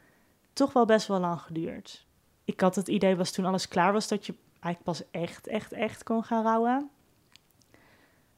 toch 0.52 0.72
wel 0.72 0.84
best 0.84 1.06
wel 1.06 1.20
lang 1.20 1.40
geduurd. 1.40 2.06
Ik 2.44 2.60
had 2.60 2.74
het 2.74 2.88
idee, 2.88 3.16
was 3.16 3.32
toen 3.32 3.44
alles 3.44 3.68
klaar 3.68 3.92
was, 3.92 4.08
dat 4.08 4.26
je 4.26 4.34
eigenlijk 4.60 4.82
pas 4.82 5.10
echt, 5.10 5.46
echt, 5.46 5.72
echt 5.72 6.02
kon 6.02 6.24
gaan 6.24 6.42
rouwen. 6.42 6.90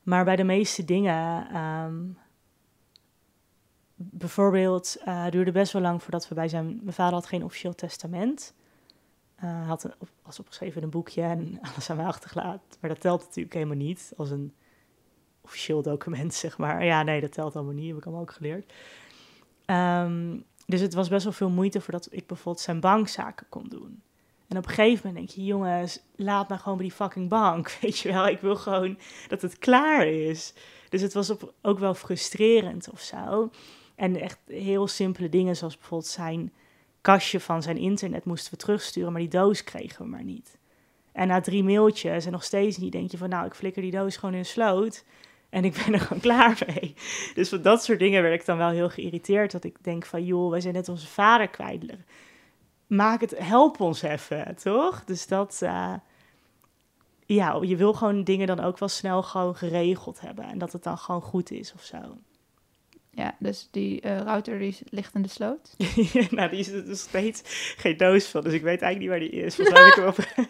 Maar 0.09 0.25
bij 0.25 0.37
de 0.37 0.45
meeste 0.45 0.85
dingen, 0.85 1.57
um, 1.57 2.19
bijvoorbeeld, 3.95 4.97
uh, 5.07 5.29
duurde 5.31 5.53
best 5.53 5.73
wel 5.73 5.83
lang 5.83 6.03
voordat 6.03 6.29
we 6.29 6.35
bij 6.35 6.49
zijn... 6.49 6.81
Mijn 6.83 6.93
vader 6.93 7.15
had 7.15 7.27
geen 7.27 7.45
officieel 7.45 7.75
testament. 7.75 8.55
Uh, 9.45 9.69
had 9.69 9.85
een, 9.85 9.93
was 10.23 10.39
opgeschreven 10.39 10.83
een 10.83 10.91
boekje 10.91 11.23
en 11.23 11.59
alles 11.73 11.91
aan 11.91 11.97
mij 11.97 12.07
achtergelaten. 12.07 12.79
Maar 12.81 12.91
dat 12.91 13.01
telt 13.01 13.21
natuurlijk 13.21 13.55
helemaal 13.55 13.77
niet 13.77 14.13
als 14.17 14.31
een 14.31 14.55
officieel 15.41 15.83
document, 15.83 16.35
zeg 16.45 16.59
maar. 16.59 16.85
Ja, 16.85 17.03
nee, 17.03 17.21
dat 17.21 17.33
telt 17.33 17.57
allemaal 17.57 17.75
niet, 17.75 17.89
heb 17.89 17.97
ik 17.97 18.05
allemaal 18.05 18.23
ook 18.23 18.33
geleerd. 18.33 18.73
Um, 19.67 20.45
dus 20.67 20.81
het 20.81 20.95
was 20.95 21.09
best 21.09 21.25
wel 21.25 21.33
veel 21.33 21.51
moeite 21.51 21.81
voordat 21.81 22.09
ik 22.11 22.27
bijvoorbeeld 22.27 22.65
zijn 22.65 22.81
bankzaken 22.81 23.47
kon 23.49 23.69
doen. 23.69 24.03
En 24.49 24.57
op 24.57 24.67
een 24.67 24.75
gegeven 24.75 25.07
moment 25.07 25.27
denk 25.27 25.39
je, 25.39 25.45
jongens, 25.45 26.01
laat 26.17 26.49
me 26.49 26.59
gewoon 26.59 26.79
bij 26.79 26.87
die 26.87 26.97
fucking 26.97 27.29
bank. 27.29 27.71
Weet 27.81 27.99
je 27.99 28.13
wel, 28.13 28.29
ik 28.29 28.41
wil 28.41 28.57
gewoon 28.57 28.99
dat 29.29 29.43
het 29.43 29.59
klaar 29.59 30.07
is. 30.07 30.53
Dus 30.89 31.01
het 31.01 31.13
was 31.13 31.31
op, 31.31 31.53
ook 31.63 31.79
wel 31.79 31.95
frustrerend 31.95 32.91
of 32.91 33.01
zo. 33.01 33.51
En 33.95 34.21
echt 34.21 34.39
heel 34.47 34.87
simpele 34.87 35.29
dingen, 35.29 35.57
zoals 35.57 35.77
bijvoorbeeld 35.77 36.11
zijn 36.11 36.53
kastje 37.01 37.41
van 37.41 37.63
zijn 37.63 37.77
internet 37.77 38.25
moesten 38.25 38.53
we 38.53 38.59
terugsturen, 38.59 39.13
maar 39.13 39.21
die 39.21 39.31
doos 39.31 39.65
kregen 39.65 40.05
we 40.05 40.11
maar 40.11 40.25
niet. 40.25 40.59
En 41.13 41.29
na 41.29 41.41
drie 41.41 41.65
mailtjes 41.65 42.27
en 42.27 42.33
nog 42.33 42.45
steeds 42.45 42.77
niet, 42.77 42.93
denk 42.93 43.11
je 43.11 43.19
van 43.19 43.29
nou, 43.29 43.47
ik 43.47 43.55
flikker 43.55 43.83
die 43.83 43.91
doos 43.91 44.17
gewoon 44.17 44.35
in 44.35 44.41
de 44.41 44.47
sloot 44.47 45.05
en 45.51 45.65
ik 45.65 45.83
ben 45.85 45.95
er 45.95 46.01
gewoon 46.07 46.21
klaar 46.21 46.59
mee. 46.67 46.95
Dus 47.35 47.49
van 47.49 47.63
dat 47.63 47.85
soort 47.85 47.99
dingen 47.99 48.23
werd 48.23 48.41
ik 48.41 48.47
dan 48.47 48.57
wel 48.59 48.71
heel 48.71 48.89
geïrriteerd, 48.89 49.53
dat 49.53 49.65
ik 49.65 49.85
denk 49.85 50.07
van 50.07 50.25
joh, 50.25 50.51
wij 50.51 50.61
zijn 50.61 50.75
net 50.75 50.89
onze 50.89 51.07
vader 51.07 51.49
kwijt. 51.49 51.85
Maak 52.89 53.21
het, 53.21 53.39
help 53.39 53.81
ons 53.81 54.03
even, 54.03 54.57
toch? 54.63 55.05
Dus 55.05 55.27
dat, 55.27 55.61
uh, 55.63 55.95
ja, 57.27 57.59
je 57.63 57.77
wil 57.77 57.93
gewoon 57.93 58.25
dingen 58.25 58.47
dan 58.47 58.61
ook 58.61 58.79
wel 58.79 58.89
snel 58.89 59.23
gewoon 59.23 59.57
geregeld 59.57 60.21
hebben 60.21 60.45
en 60.45 60.59
dat 60.59 60.73
het 60.73 60.83
dan 60.83 60.99
gewoon 60.99 61.23
goed 61.23 61.51
is 61.51 61.73
of 61.73 61.83
zo. 61.83 61.99
Ja, 63.11 63.35
dus 63.39 63.69
die 63.71 64.07
uh, 64.07 64.21
router 64.21 64.59
die 64.59 64.77
ligt 64.89 65.15
in 65.15 65.23
de 65.23 65.29
sloot? 65.29 65.75
nou, 66.31 66.51
die 66.51 66.59
is 66.59 66.69
er 66.69 66.85
dus 66.85 67.01
steeds 67.01 67.43
geen 67.77 67.97
doos 67.97 68.27
van, 68.27 68.43
dus 68.43 68.53
ik 68.53 68.63
weet 68.63 68.83
eigenlijk 68.83 68.99
niet 68.99 69.09
waar 69.09 69.31
die 69.31 69.45
is. 69.47 69.55
Volgens 69.55 69.77
mij 69.77 69.87
heb 69.87 69.97
ik 69.97 70.35
hem, 70.35 70.45
op, 70.45 70.49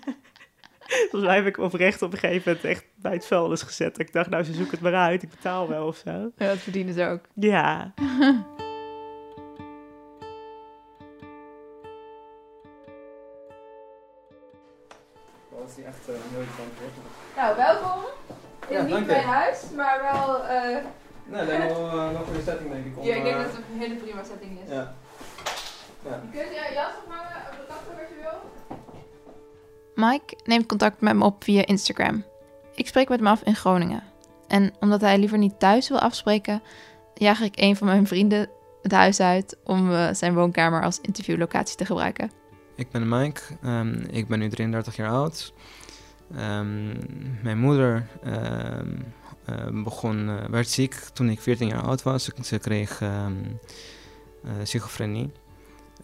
volgens 1.11 1.23
mij 1.23 1.37
heb 1.37 1.47
ik 1.47 1.57
hem 1.57 1.64
oprecht 1.64 2.02
op 2.02 2.12
een 2.12 2.18
gegeven 2.18 2.42
moment 2.47 2.64
echt 2.64 2.85
bij 2.95 3.12
het 3.12 3.26
vuilnis 3.26 3.62
gezet. 3.62 3.99
Ik 3.99 4.12
dacht, 4.12 4.30
nou, 4.30 4.45
ze 4.45 4.52
zoeken 4.52 4.71
het 4.71 4.80
maar 4.80 4.95
uit. 4.95 5.23
Ik 5.23 5.30
betaal 5.30 5.68
wel 5.68 5.87
of 5.87 5.97
zo. 5.97 6.11
Ja, 6.11 6.49
dat 6.49 6.59
verdienen 6.59 6.95
ze 6.95 7.07
ook. 7.07 7.21
Ja. 7.35 7.95
Nou, 17.37 17.57
welkom. 17.57 18.00
In 18.68 18.76
Ja, 18.76 18.83
niet 18.83 19.07
mijn 19.07 19.25
huis, 19.25 19.59
maar 19.76 20.00
wel... 20.12 20.45
eh 20.45 20.76
Nee, 21.30 21.45
lijkt 21.47 21.66
wel 21.75 21.87
uh, 21.87 22.11
nog 22.11 22.28
een 22.28 22.42
setting 22.45 22.71
denk 22.73 22.85
ik. 22.87 22.99
Om, 22.99 23.04
ja, 23.04 23.14
ik 23.14 23.23
denk 23.25 23.37
eh, 23.37 23.42
dat 23.42 23.52
het 23.52 23.62
een 23.73 23.78
hele 23.80 23.95
prima 23.95 24.23
setting 24.25 24.59
is. 24.64 24.71
ja. 24.73 24.95
Ja. 26.04 26.21
Je 26.33 26.38
kunt 26.38 26.50
je 26.54 26.71
jas 26.75 26.92
ophangen 27.07 27.37
op 27.50 27.57
de 27.59 27.64
kasten 27.68 27.97
wat 27.97 28.09
je 28.09 28.14
wil. 28.21 28.76
Mike 30.11 30.37
neemt 30.45 30.66
contact 30.66 31.00
met 31.00 31.16
me 31.16 31.25
op 31.25 31.45
via 31.45 31.66
Instagram. 31.66 32.25
Ik 32.75 32.87
spreek 32.87 33.09
met 33.09 33.18
hem 33.18 33.28
af 33.28 33.42
in 33.42 33.54
Groningen. 33.57 34.02
En 34.47 34.73
omdat 34.80 35.00
hij 35.00 35.18
liever 35.18 35.38
niet 35.38 35.59
thuis 35.59 35.88
wil 35.88 35.99
afspreken, 35.99 36.62
jaag 37.14 37.40
ik 37.40 37.52
een 37.57 37.76
van 37.76 37.87
mijn 37.87 38.07
vrienden 38.07 38.50
het 38.83 38.92
huis 38.92 39.21
uit 39.21 39.57
om 39.64 39.92
eh, 39.92 40.09
zijn 40.12 40.35
woonkamer 40.35 40.83
als 40.83 41.00
interviewlocatie 41.00 41.76
te 41.76 41.85
gebruiken. 41.87 42.30
Ik 42.76 42.90
ben 42.90 43.09
Mike, 43.09 43.40
Ehm, 43.62 44.04
ik 44.11 44.28
ben 44.28 44.38
nu 44.38 44.49
33 44.49 44.97
jaar 44.97 45.11
oud. 45.11 45.52
Ehm, 46.37 46.87
mijn 47.42 47.58
moeder 47.58 48.06
ehm, 48.23 48.94
eh, 49.44 49.82
begon, 49.85 50.28
eh, 50.28 50.44
werd 50.50 50.68
ziek 50.68 50.94
toen 50.94 51.28
ik 51.28 51.40
14 51.40 51.68
jaar 51.68 51.82
oud 51.82 52.02
was. 52.02 52.30
Ze 52.42 52.58
kreeg 52.58 53.00
ehm 53.00 53.35
eh, 54.44 54.50
schizofrenie. 54.62 55.32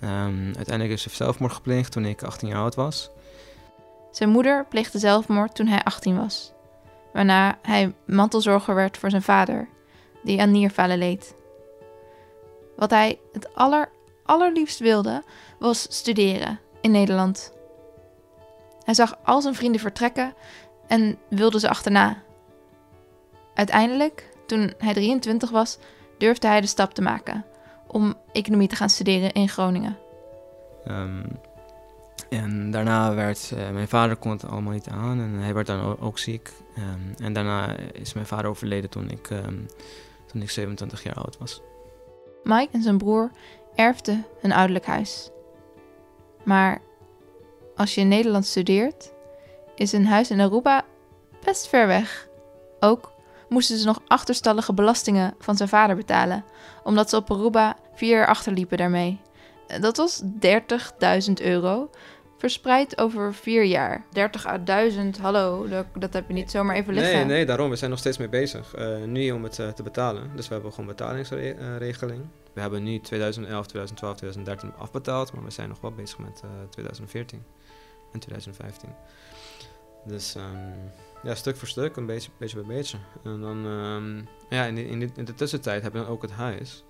Ehm, 0.00 0.44
uiteindelijk 0.44 0.90
is 0.90 1.02
ze 1.02 1.10
zelfmoord 1.10 1.52
gepleegd 1.52 1.92
toen 1.92 2.04
ik 2.04 2.22
18 2.22 2.48
jaar 2.48 2.58
oud 2.58 2.74
was. 2.74 3.10
Zijn 4.10 4.30
moeder 4.30 4.66
pleegde 4.66 4.98
zelfmoord 4.98 5.54
toen 5.54 5.66
hij 5.66 5.82
18 5.82 6.16
was, 6.16 6.52
waarna 7.12 7.58
hij 7.62 7.94
mantelzorger 8.06 8.74
werd 8.74 8.98
voor 8.98 9.10
zijn 9.10 9.22
vader, 9.22 9.68
die 10.22 10.40
aan 10.40 10.50
nierfalen 10.50 10.98
leed. 10.98 11.34
Wat 12.76 12.90
hij 12.90 13.18
het 13.32 13.54
aller, 13.54 13.90
allerliefst 14.24 14.78
wilde, 14.78 15.22
was 15.58 15.86
studeren 15.90 16.60
in 16.80 16.90
Nederland. 16.90 17.53
Hij 18.84 18.94
zag 18.94 19.18
al 19.22 19.40
zijn 19.40 19.54
vrienden 19.54 19.80
vertrekken 19.80 20.34
en 20.86 21.18
wilde 21.28 21.58
ze 21.58 21.68
achterna. 21.68 22.22
Uiteindelijk, 23.54 24.28
toen 24.46 24.72
hij 24.78 24.94
23 24.94 25.50
was, 25.50 25.78
durfde 26.18 26.46
hij 26.46 26.60
de 26.60 26.66
stap 26.66 26.94
te 26.94 27.02
maken 27.02 27.44
om 27.86 28.14
economie 28.32 28.68
te 28.68 28.76
gaan 28.76 28.90
studeren 28.90 29.32
in 29.32 29.48
Groningen. 29.48 29.98
Ehm, 30.84 31.22
en 32.30 32.70
daarna 32.70 33.14
werd 33.14 33.52
eh, 33.56 33.70
mijn 33.70 33.88
vader 33.88 34.16
kon 34.16 34.30
het 34.30 34.46
allemaal 34.46 34.72
niet 34.72 34.88
aan 34.88 35.20
en 35.20 35.32
hij 35.32 35.54
werd 35.54 35.66
dan 35.66 36.00
ook 36.00 36.18
ziek. 36.18 36.52
Ehm, 36.76 37.24
en 37.24 37.32
daarna 37.32 37.76
is 37.76 38.12
mijn 38.12 38.26
vader 38.26 38.50
overleden 38.50 38.90
toen 38.90 39.10
ik, 39.10 39.30
ehm, 39.30 39.58
toen 40.26 40.42
ik 40.42 40.50
27 40.50 41.02
jaar 41.02 41.14
oud 41.14 41.38
was. 41.38 41.62
Mike 42.42 42.68
en 42.72 42.82
zijn 42.82 42.98
broer 42.98 43.30
erfden 43.74 44.26
hun 44.40 44.52
ouderlijk 44.52 44.86
huis. 44.86 45.30
Maar 46.44 46.80
als 47.76 47.94
je 47.94 48.00
in 48.00 48.08
Nederland 48.08 48.46
studeert, 48.46 49.12
is 49.74 49.92
een 49.92 50.06
huis 50.06 50.30
in 50.30 50.40
Aruba 50.40 50.84
best 51.44 51.68
ver 51.68 51.86
weg. 51.86 52.28
Ook 52.80 53.12
moesten 53.48 53.78
ze 53.78 53.86
nog 53.86 54.00
achterstallige 54.06 54.72
belastingen 54.72 55.34
van 55.38 55.56
zijn 55.56 55.68
vader 55.68 55.96
betalen, 55.96 56.44
omdat 56.84 57.10
ze 57.10 57.16
op 57.16 57.30
Aruba 57.30 57.76
vier 57.94 58.16
jaar 58.16 58.26
achterliepen 58.26 58.78
daarmee. 58.78 59.20
Dat 59.80 59.96
was 59.96 60.22
30.000 60.22 61.32
euro, 61.42 61.90
verspreid 62.38 62.98
over 62.98 63.34
vier 63.34 63.64
jaar. 63.64 64.04
30 64.12 64.46
à 64.46 64.58
1000, 64.58 65.18
hallo, 65.18 65.68
dat, 65.68 65.86
dat 65.94 66.12
heb 66.12 66.28
je 66.28 66.34
niet 66.34 66.50
zomaar 66.50 66.76
even 66.76 66.94
liggen. 66.94 67.14
Nee, 67.14 67.24
nee, 67.24 67.46
daarom. 67.46 67.70
We 67.70 67.76
zijn 67.76 67.90
nog 67.90 67.98
steeds 67.98 68.18
mee 68.18 68.28
bezig. 68.28 68.74
Eh, 68.74 69.02
nu 69.06 69.30
om 69.30 69.42
het 69.42 69.58
eh, 69.58 69.68
te 69.68 69.82
betalen. 69.82 70.30
Dus 70.36 70.48
we 70.48 70.54
hebben 70.54 70.72
gewoon 70.72 70.88
een 70.88 70.96
betalingsregeling. 70.96 72.20
We 72.52 72.60
hebben 72.60 72.82
nu 72.82 73.00
2011, 73.00 73.66
2012, 73.66 74.16
2013 74.16 74.72
afbetaald. 74.78 75.32
Maar 75.32 75.44
we 75.44 75.50
zijn 75.50 75.68
nog 75.68 75.80
wel 75.80 75.92
bezig 75.92 76.18
met 76.18 76.40
eh, 76.44 76.50
2014 76.70 77.42
en 78.14 78.20
2015. 78.20 78.88
Dus 80.04 80.34
ehm, 80.34 80.72
ja, 81.22 81.34
stuk 81.34 81.56
voor 81.56 81.68
stuk, 81.68 81.96
een 81.96 82.06
beetje, 82.06 82.30
beetje 82.38 82.62
bij 82.62 82.76
beetje. 82.76 82.98
En 83.24 83.40
dan, 83.40 83.66
ehm, 83.66 84.22
ja, 84.56 84.64
in 84.64 84.76
in, 84.76 85.12
in 85.16 85.24
de 85.24 85.34
tussentijd 85.34 85.82
hebben 85.82 86.00
we 86.00 86.06
dan 86.06 86.16
ook 86.16 86.22
het 86.22 86.30
huis. 86.30 86.84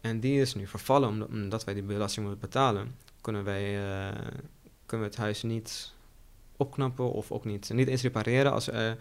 En 0.00 0.20
die 0.20 0.40
is 0.40 0.54
nu 0.54 0.66
vervallen, 0.66 1.28
omdat, 1.28 1.64
wij 1.64 1.74
die 1.74 1.82
belasting 1.82 2.26
moeten 2.26 2.48
betalen. 2.48 2.94
Kunnen 3.20 3.44
wij 3.44 3.78
eh, 3.78 4.26
kunnen 4.86 5.06
we 5.06 5.12
het 5.12 5.22
huis 5.22 5.42
niet 5.42 5.92
opknappen 6.56 7.12
of 7.12 7.32
ook 7.32 7.44
niet, 7.44 7.70
niet 7.72 7.88
eens 7.88 8.02
repareren. 8.02 8.52
Als, 8.52 8.68
er 8.68 8.96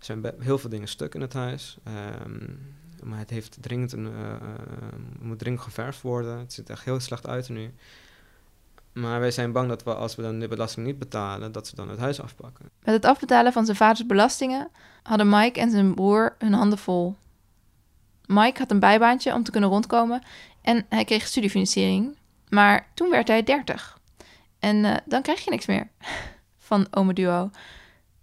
zijn 0.00 0.32
heel 0.38 0.58
veel 0.58 0.70
dingen 0.70 0.88
stuk 0.88 1.14
in 1.14 1.20
het 1.20 1.32
huis. 1.32 1.78
Ehm, 1.84 2.46
maar 3.02 3.18
het 3.18 3.30
heeft 3.30 3.56
dringend 3.60 3.92
een, 3.92 4.06
eh, 4.06 4.34
eh, 4.34 4.40
moet 5.20 5.38
dringend 5.38 5.62
geverfd 5.62 6.00
worden. 6.00 6.38
Het 6.38 6.52
ziet 6.52 6.68
er 6.68 6.74
echt 6.74 6.84
heel 6.84 7.00
slecht 7.00 7.26
uit 7.26 7.48
nu. 7.48 7.72
Maar 8.92 9.20
wij 9.20 9.30
zijn 9.30 9.52
bang 9.52 9.68
dat 9.68 9.82
we, 9.82 9.94
als 9.94 10.16
we 10.16 10.22
dan 10.22 10.38
de 10.38 10.48
belasting 10.48 10.86
niet 10.86 10.98
betalen, 10.98 11.52
dat 11.52 11.66
ze 11.66 11.74
dan 11.74 11.88
het 11.88 11.98
huis 11.98 12.20
afpakken. 12.20 12.70
Met 12.82 12.94
het 12.94 13.04
afbetalen 13.04 13.52
van 13.52 13.64
zijn 13.64 13.76
vaders 13.76 14.06
belastingen 14.06 14.70
hadden 15.02 15.28
Mike 15.28 15.60
en 15.60 15.70
zijn 15.70 15.94
broer 15.94 16.34
hun 16.38 16.52
handen 16.52 16.78
vol. 16.78 17.16
Mike 18.26 18.58
had 18.58 18.70
een 18.70 18.80
bijbaantje 18.80 19.34
om 19.34 19.42
te 19.42 19.50
kunnen 19.50 19.70
rondkomen 19.70 20.22
en 20.62 20.86
hij 20.88 21.04
kreeg 21.04 21.26
studiefinanciering. 21.26 22.16
Maar 22.48 22.88
toen 22.94 23.10
werd 23.10 23.28
hij 23.28 23.42
30. 23.42 23.98
En 24.58 24.84
eh, 24.84 24.96
dan 25.04 25.22
krijg 25.22 25.44
je 25.44 25.50
niks 25.50 25.66
meer 25.66 25.88
van 26.68 26.86
Ome 26.90 27.12
Duo. 27.12 27.50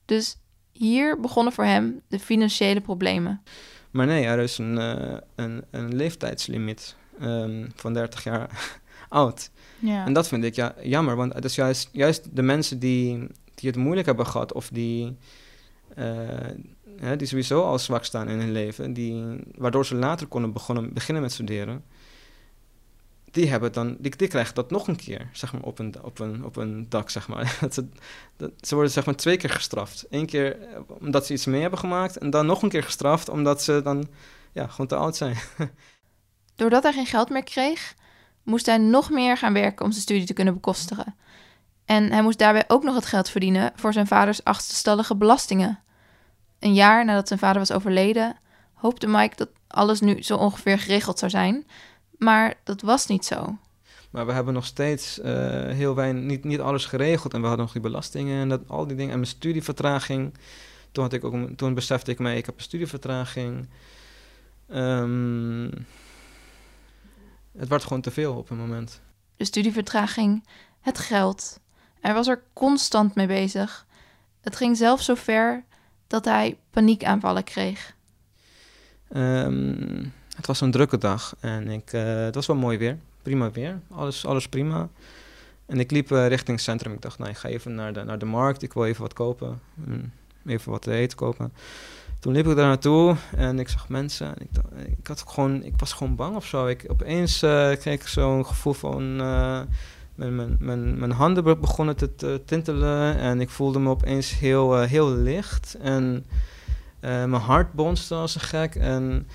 Dus 0.05 0.37
hier 0.71 1.19
begonnen 1.19 1.53
voor 1.53 1.63
hem 1.63 2.01
de 2.07 2.19
financiële 2.19 2.81
problemen. 2.81 3.43
Maar 3.91 4.05
nee, 4.05 4.25
er 4.25 4.39
is 4.39 4.57
een, 4.57 4.77
eh, 4.77 5.17
een, 5.35 5.65
een 5.71 5.95
leeftijdslimiet 5.95 6.95
ehm, 7.19 7.67
van 7.75 7.93
30 7.93 8.23
jaar 8.23 8.79
oud. 9.09 9.51
Ja. 9.79 10.05
En 10.05 10.13
dat 10.13 10.27
vind 10.27 10.43
ik 10.43 10.55
ja, 10.55 10.75
jammer, 10.83 11.15
want 11.15 11.33
het 11.33 11.45
is 11.45 11.55
juist, 11.55 11.89
juist 11.91 12.35
de 12.35 12.41
mensen 12.41 12.79
die, 12.79 13.27
die 13.55 13.69
het 13.69 13.75
moeilijk 13.75 14.07
hebben 14.07 14.27
gehad 14.27 14.53
of 14.53 14.69
die, 14.69 15.17
eh, 15.95 16.05
hè, 16.99 17.15
die 17.15 17.27
sowieso 17.27 17.63
al 17.63 17.79
zwak 17.79 18.03
staan 18.03 18.29
in 18.29 18.39
hun 18.39 18.51
leven, 18.51 18.93
die, 18.93 19.39
waardoor 19.55 19.85
ze 19.85 19.95
later 19.95 20.27
konden 20.27 20.53
begonnen, 20.53 20.93
beginnen 20.93 21.23
met 21.23 21.31
studeren, 21.31 21.83
die, 23.31 23.49
hebben 23.49 23.71
dan, 23.71 23.97
die, 23.99 24.15
die 24.15 24.27
krijgen 24.27 24.55
dat 24.55 24.71
nog 24.71 24.87
een 24.87 24.95
keer 24.95 25.29
zeg 25.31 25.53
maar, 25.53 25.61
op, 25.61 25.79
een, 25.79 26.03
op, 26.03 26.19
een, 26.19 26.45
op 26.45 26.55
een 26.55 26.85
dak. 26.89 27.09
Zeg 27.09 27.27
maar. 27.27 27.57
dat 27.61 27.73
ze, 27.73 27.87
dat, 28.37 28.51
ze 28.61 28.73
worden 28.73 28.91
zeg 28.91 29.05
maar, 29.05 29.15
twee 29.15 29.37
keer 29.37 29.49
gestraft. 29.49 30.05
Eén 30.09 30.25
keer 30.25 30.61
eh, 30.61 30.79
omdat 30.87 31.25
ze 31.25 31.33
iets 31.33 31.45
mee 31.45 31.61
hebben 31.61 31.79
gemaakt 31.79 32.17
en 32.17 32.29
dan 32.29 32.45
nog 32.45 32.61
een 32.61 32.69
keer 32.69 32.83
gestraft 32.83 33.29
omdat 33.29 33.63
ze 33.63 33.81
dan 33.83 34.07
ja, 34.51 34.67
gewoon 34.67 34.87
te 34.87 34.95
oud 34.95 35.15
zijn. 35.15 35.37
Doordat 36.55 36.83
hij 36.83 36.93
geen 36.93 37.05
geld 37.05 37.29
meer 37.29 37.43
kreeg, 37.43 37.95
moest 38.47 38.65
hij 38.65 38.77
nog 38.77 39.09
meer 39.09 39.37
gaan 39.37 39.53
werken 39.53 39.85
om 39.85 39.91
zijn 39.91 40.03
studie 40.03 40.25
te 40.25 40.33
kunnen 40.33 40.53
bekostigen. 40.53 41.15
En 41.85 42.11
hij 42.11 42.21
moest 42.21 42.39
daarbij 42.39 42.63
ook 42.67 42.83
nog 42.83 42.95
het 42.95 43.05
geld 43.05 43.29
verdienen 43.29 43.71
voor 43.75 43.93
zijn 43.93 44.07
vaders 44.07 44.43
achterstallige 44.43 45.15
belastingen. 45.15 45.79
Een 46.59 46.73
jaar 46.73 47.05
nadat 47.05 47.27
zijn 47.27 47.39
vader 47.39 47.57
was 47.59 47.71
overleden, 47.71 48.35
hoopte 48.73 49.07
Mike 49.07 49.35
dat 49.35 49.49
alles 49.67 49.99
nu 49.99 50.23
zo 50.23 50.37
ongeveer 50.37 50.79
geregeld 50.79 51.19
zou 51.19 51.31
zijn. 51.31 51.65
Maar 52.17 52.53
dat 52.63 52.81
was 52.81 53.07
niet 53.07 53.25
zo. 53.25 53.57
Maar 54.09 54.25
we 54.25 54.31
hebben 54.31 54.53
nog 54.53 54.65
steeds 54.65 55.19
eh, 55.19 55.33
heel 55.65 55.95
weinig, 55.95 56.23
niet, 56.23 56.43
niet 56.43 56.59
alles 56.59 56.85
geregeld. 56.85 57.33
En 57.33 57.41
we 57.41 57.47
hadden 57.47 57.65
nog 57.65 57.73
die 57.73 57.81
belastingen 57.81 58.41
en 58.41 58.49
dat, 58.49 58.61
al 58.67 58.87
die 58.87 58.97
dingen. 58.97 59.11
En 59.11 59.19
mijn 59.19 59.31
studievertraging. 59.31 60.33
Toen, 60.91 61.03
had 61.03 61.13
ik 61.13 61.23
ook, 61.23 61.49
toen 61.55 61.73
besefte 61.73 62.11
ik 62.11 62.19
mij, 62.19 62.37
ik 62.37 62.45
heb 62.45 62.55
een 62.55 62.63
studievertraging. 62.63 63.69
Ehm, 64.69 65.69
het 67.57 67.67
werd 67.67 67.83
gewoon 67.83 68.01
te 68.01 68.11
veel 68.11 68.33
op 68.33 68.49
een 68.49 68.57
moment. 68.57 69.01
De 69.35 69.45
studievertraging, 69.45 70.47
het 70.81 70.97
geld. 70.99 71.59
Hij 71.99 72.13
was 72.13 72.27
er 72.27 72.43
constant 72.53 73.15
mee 73.15 73.27
bezig. 73.27 73.85
Het 74.41 74.55
ging 74.55 74.77
zelfs 74.77 75.05
zo 75.05 75.15
ver 75.15 75.63
dat 76.07 76.25
hij 76.25 76.57
paniekaanvallen 76.69 77.43
kreeg. 77.43 77.95
Ehm, 79.09 80.05
het 80.35 80.45
was 80.47 80.61
een 80.61 80.71
drukke 80.71 80.97
dag 80.97 81.35
en 81.39 81.67
ik, 81.67 81.93
eh, 81.93 82.15
het 82.15 82.35
was 82.35 82.45
wel 82.47 82.55
mooi 82.55 82.77
weer. 82.77 82.97
Prima 83.21 83.51
weer, 83.51 83.79
alles, 83.91 84.25
alles 84.25 84.49
prima. 84.49 84.89
En 85.65 85.79
ik 85.79 85.91
liep 85.91 86.11
eh, 86.11 86.27
richting 86.27 86.57
het 86.57 86.65
centrum. 86.65 86.93
Ik 86.93 87.01
dacht, 87.01 87.17
nou, 87.17 87.29
ik 87.29 87.37
ga 87.37 87.49
even 87.49 87.75
naar 87.75 87.93
de, 87.93 88.03
naar 88.03 88.19
de 88.19 88.25
markt. 88.25 88.61
Ik 88.63 88.73
wil 88.73 88.85
even 88.85 89.01
wat 89.01 89.13
kopen. 89.13 89.61
Mm, 89.73 90.11
Even 90.45 90.71
wat 90.71 90.81
te 90.81 90.91
eten 90.91 91.17
kopen. 91.17 91.53
Toen 92.19 92.33
liep 92.33 92.47
ik 92.47 92.55
daar 92.55 92.67
naartoe 92.67 93.15
en 93.35 93.59
ik 93.59 93.69
zag 93.69 93.89
mensen. 93.89 94.27
En 94.27 94.41
ik, 94.41 94.49
ik, 94.99 95.07
had 95.07 95.23
gewoon, 95.27 95.63
ik 95.63 95.73
was 95.77 95.93
gewoon 95.93 96.15
bang 96.15 96.35
of 96.35 96.45
zo. 96.45 96.67
Ik, 96.67 96.85
opeens 96.87 97.41
eh, 97.41 97.71
kreeg 97.71 97.93
ik 97.93 98.07
zo'n 98.07 98.45
gevoel 98.45 98.73
van... 98.73 99.19
eh, 99.21 99.61
mijn, 100.15 100.35
mijn, 100.59 100.99
mijn, 100.99 101.11
handen 101.11 101.43
be- 101.43 101.57
begonnen 101.57 101.95
te, 101.95 102.15
te 102.15 102.41
tintelen. 102.45 103.17
En 103.17 103.41
ik 103.41 103.49
voelde 103.49 103.79
me 103.79 103.89
opeens 103.89 104.39
heel, 104.39 104.77
eh, 104.81 104.89
heel 104.89 105.11
licht. 105.11 105.77
En... 105.81 106.25
Mijn 106.99 107.33
hart 107.33 107.73
bonste 107.73 108.15
als 108.15 108.35
een 108.35 108.41
gek. 108.41 108.75
En 108.75 109.27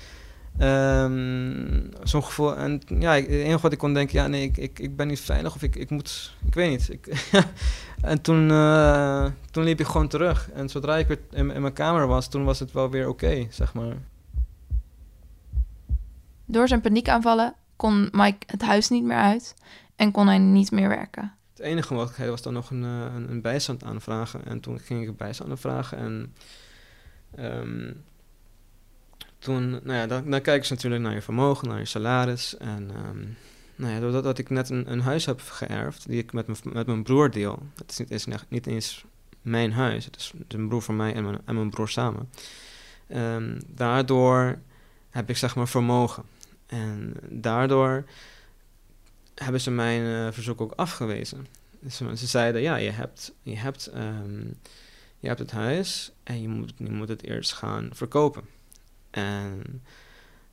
ehm, 0.57 1.72
zo'n 2.03 2.23
gevoel. 2.23 2.55
En 2.57 2.81
ja, 2.99 3.13
ik- 3.13 3.23
het 3.27 3.39
enige 3.39 3.61
wat 3.61 3.71
ik 3.71 3.77
kon 3.77 3.93
denken, 3.93 4.19
ja, 4.19 4.27
nee, 4.27 4.43
ik, 4.43 4.57
ik, 4.57 4.79
ik 4.79 4.95
ben 4.95 5.07
niet 5.07 5.19
veilig 5.19 5.55
of 5.55 5.63
ik, 5.63 5.75
ik 5.75 5.89
moet, 5.89 6.33
ik 6.45 6.53
weet 6.53 6.69
niet. 6.69 6.89
Ik, 6.89 7.07
en 8.01 8.21
toen, 8.21 8.51
eh, 8.51 9.25
toen 9.51 9.63
liep 9.63 9.79
ik 9.79 9.85
gewoon 9.85 10.07
terug. 10.07 10.49
En 10.51 10.69
zodra 10.69 10.97
ik 10.97 11.07
weer 11.07 11.19
in, 11.31 11.51
in 11.51 11.61
mijn 11.61 11.73
kamer 11.73 12.07
was, 12.07 12.27
toen 12.29 12.43
was 12.43 12.59
het 12.59 12.71
wel 12.71 12.89
weer 12.89 13.07
oké, 13.07 13.47
zeg 13.49 13.73
maar. 13.73 13.95
Door 16.45 16.67
zijn 16.67 16.81
paniekaanvallen 16.81 17.53
kon 17.75 18.09
Mike 18.11 18.45
het 18.47 18.61
huis 18.61 18.89
niet 18.89 19.03
meer 19.03 19.17
uit 19.17 19.53
en 19.95 20.11
kon 20.11 20.27
hij 20.27 20.37
niet 20.37 20.71
meer 20.71 20.87
werken. 20.89 21.33
De 21.53 21.63
enige 21.63 21.93
mogelijkheid 21.93 22.29
was 22.29 22.41
dan 22.41 22.53
nog 22.53 22.69
een, 22.69 22.83
eh, 22.83 23.15
een, 23.15 23.29
een 23.31 23.41
bijstand 23.41 23.83
aanvragen. 23.83 24.45
En 24.45 24.59
toen 24.59 24.79
ging 24.79 25.07
ik 25.07 25.17
bijstand 25.17 25.49
aanvragen. 25.49 25.97
En 25.97 26.33
ehm, 27.35 27.93
toen, 29.43 29.69
nou 29.69 29.93
ja, 29.93 30.07
dan, 30.07 30.29
dan 30.29 30.41
kijken 30.41 30.65
ze 30.65 30.73
natuurlijk 30.73 31.03
naar 31.03 31.13
je 31.13 31.21
vermogen, 31.21 31.67
naar 31.67 31.79
je 31.79 31.85
salaris. 31.85 32.57
En 32.57 32.89
ehm, 32.95 33.25
nou 33.75 33.93
ja, 33.93 33.99
doordat 33.99 34.23
dat 34.23 34.37
ik 34.37 34.49
net 34.49 34.69
een, 34.69 35.01
huis 35.01 35.25
heb 35.25 35.41
geërfd, 35.41 36.07
die 36.07 36.17
ik 36.17 36.33
met, 36.33 36.63
mijn- 36.85 37.03
broer 37.03 37.31
deel. 37.31 37.63
Het 37.75 37.91
is 38.09 38.25
niet 38.49 38.67
eens, 38.67 39.05
mijn 39.41 39.71
huis, 39.71 40.05
het 40.05 40.15
is, 40.15 40.33
een 40.47 40.67
broer 40.67 40.81
van 40.81 40.95
mij 40.95 41.13
en 41.13 41.41
mijn, 41.45 41.69
broer 41.69 41.89
samen. 41.89 42.29
Ehm, 43.07 43.59
daardoor 43.67 44.59
heb 45.09 45.29
ik 45.29 45.37
zeg 45.37 45.55
maar 45.55 45.67
vermogen. 45.67 46.23
En 46.65 47.13
daardoor 47.29 48.05
hebben 49.35 49.61
ze 49.61 49.71
mijn 49.71 50.27
eh, 50.27 50.33
verzoek 50.33 50.61
ook 50.61 50.71
afgewezen. 50.75 51.47
Ze, 51.89 52.17
ze 52.17 52.27
zeiden, 52.27 52.61
ja, 52.61 52.75
je 52.75 52.89
hebt, 52.89 53.33
je, 53.41 53.57
hebt, 53.57 53.87
ehm, 53.87 54.39
je 55.19 55.27
hebt 55.27 55.39
het 55.39 55.51
huis 55.51 56.11
en 56.23 56.41
je 56.41 56.65
moet 56.77 57.09
het 57.09 57.23
eerst 57.23 57.53
gaan 57.53 57.89
verkopen. 57.93 58.43
En 59.13 59.81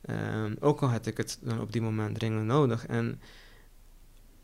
ehm, 0.01 0.55
ook 0.59 0.81
al 0.81 0.89
had 0.89 1.05
ik 1.05 1.17
het 1.17 1.37
dan 1.41 1.61
op 1.61 1.71
die 1.71 1.81
moment 1.81 2.19
dringend 2.19 2.45
nodig. 2.45 2.85
En 2.85 3.21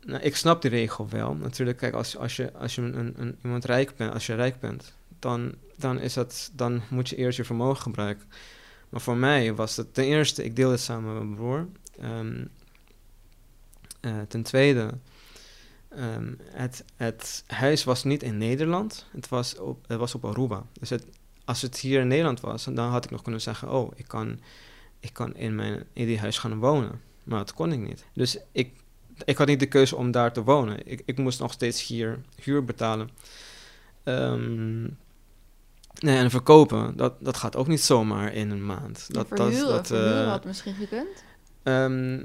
nou, 0.00 0.22
ik 0.22 0.36
snap 0.36 0.62
die 0.62 0.70
regel 0.70 1.08
wel. 1.08 1.34
Natuurlijk, 1.34 1.78
kijk, 1.78 1.94
als, 1.94 2.16
als 2.16 2.36
je, 2.36 2.52
als 2.52 2.74
je 2.74 2.82
een, 2.82 3.14
een, 3.20 3.36
iemand 3.42 3.64
rijk 3.64 3.96
bent, 3.96 4.12
als 4.12 4.26
je 4.26 4.34
rijk 4.34 4.60
bent, 4.60 4.94
dan, 5.18 5.54
dan, 5.76 6.00
is 6.00 6.14
dat, 6.14 6.50
dan 6.52 6.82
moet 6.90 7.08
je 7.08 7.16
eerst 7.16 7.36
je 7.36 7.44
vermogen 7.44 7.82
gebruiken. 7.82 8.26
Maar 8.88 9.00
voor 9.00 9.16
mij 9.16 9.54
was 9.54 9.76
het 9.76 9.94
ten 9.94 10.04
eerste, 10.04 10.44
ik 10.44 10.56
deelde 10.56 10.72
het 10.74 10.82
samen 10.82 11.14
met 11.14 11.22
mijn 11.22 11.34
broer. 11.34 11.68
Ehm, 12.00 12.44
eh, 14.00 14.20
ten 14.28 14.42
tweede, 14.42 14.90
ehm, 15.88 16.32
het, 16.42 16.84
het 16.96 17.44
huis 17.46 17.84
was 17.84 18.04
niet 18.04 18.22
in 18.22 18.38
Nederland, 18.38 19.06
het 19.10 19.28
was 19.28 19.58
op, 19.58 19.84
het 19.88 19.98
was 19.98 20.14
op 20.14 20.24
Aruba. 20.24 20.64
Dus 20.72 20.90
het, 20.90 21.04
als 21.48 21.62
het 21.62 21.78
hier 21.78 22.00
in 22.00 22.08
Nederland 22.08 22.40
was, 22.40 22.64
dan 22.64 22.88
had 22.90 23.04
ik 23.04 23.10
nog 23.10 23.22
kunnen 23.22 23.40
zeggen: 23.40 23.70
Oh, 23.70 23.92
ik 23.96 24.08
kan, 24.08 24.40
ik 25.00 25.12
kan 25.12 25.36
in, 25.36 25.54
mijn, 25.54 25.84
in 25.92 26.06
die 26.06 26.18
huis 26.18 26.38
gaan 26.38 26.58
wonen. 26.58 27.00
Maar 27.24 27.38
dat 27.38 27.54
kon 27.54 27.72
ik 27.72 27.78
niet. 27.78 28.04
Dus 28.12 28.38
ik, 28.52 28.72
ik 29.24 29.36
had 29.36 29.46
niet 29.46 29.60
de 29.60 29.66
keuze 29.66 29.96
om 29.96 30.10
daar 30.10 30.32
te 30.32 30.42
wonen. 30.42 30.86
Ik, 30.90 31.02
ik 31.04 31.18
moest 31.18 31.40
nog 31.40 31.52
steeds 31.52 31.86
hier 31.86 32.18
huur 32.42 32.64
betalen. 32.64 33.10
Ehm, 34.04 34.82
nee, 36.00 36.16
en 36.16 36.30
verkopen, 36.30 36.96
dat, 36.96 37.14
dat 37.20 37.36
gaat 37.36 37.56
ook 37.56 37.66
niet 37.66 37.80
zomaar 37.82 38.32
in 38.34 38.50
een 38.50 38.66
maand. 38.66 39.06
Dat, 39.14 39.26
verhuren, 39.28 39.68
dat, 39.68 39.90
eh, 39.90 40.28
had 40.30 40.44
misschien 40.44 40.74
gekund. 40.74 41.24
Ehm, 41.62 42.20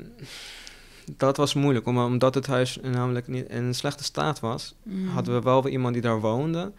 dat 1.18 1.38
was 1.38 1.54
moeilijk, 1.54 1.86
om- 1.86 1.98
omdat 1.98 2.36
het 2.36 2.48
huis 2.48 2.78
namelijk 2.82 3.28
niet 3.28 3.50
in 3.50 3.64
een 3.64 3.76
slechte 3.76 4.04
staat 4.04 4.40
was. 4.40 4.76
Mm. 4.84 5.08
Hadden 5.08 5.34
we 5.34 5.42
wel 5.42 5.64
weer 5.64 5.72
iemand 5.72 5.94
die 5.94 6.02
daar 6.02 6.20
woonde. 6.20 6.72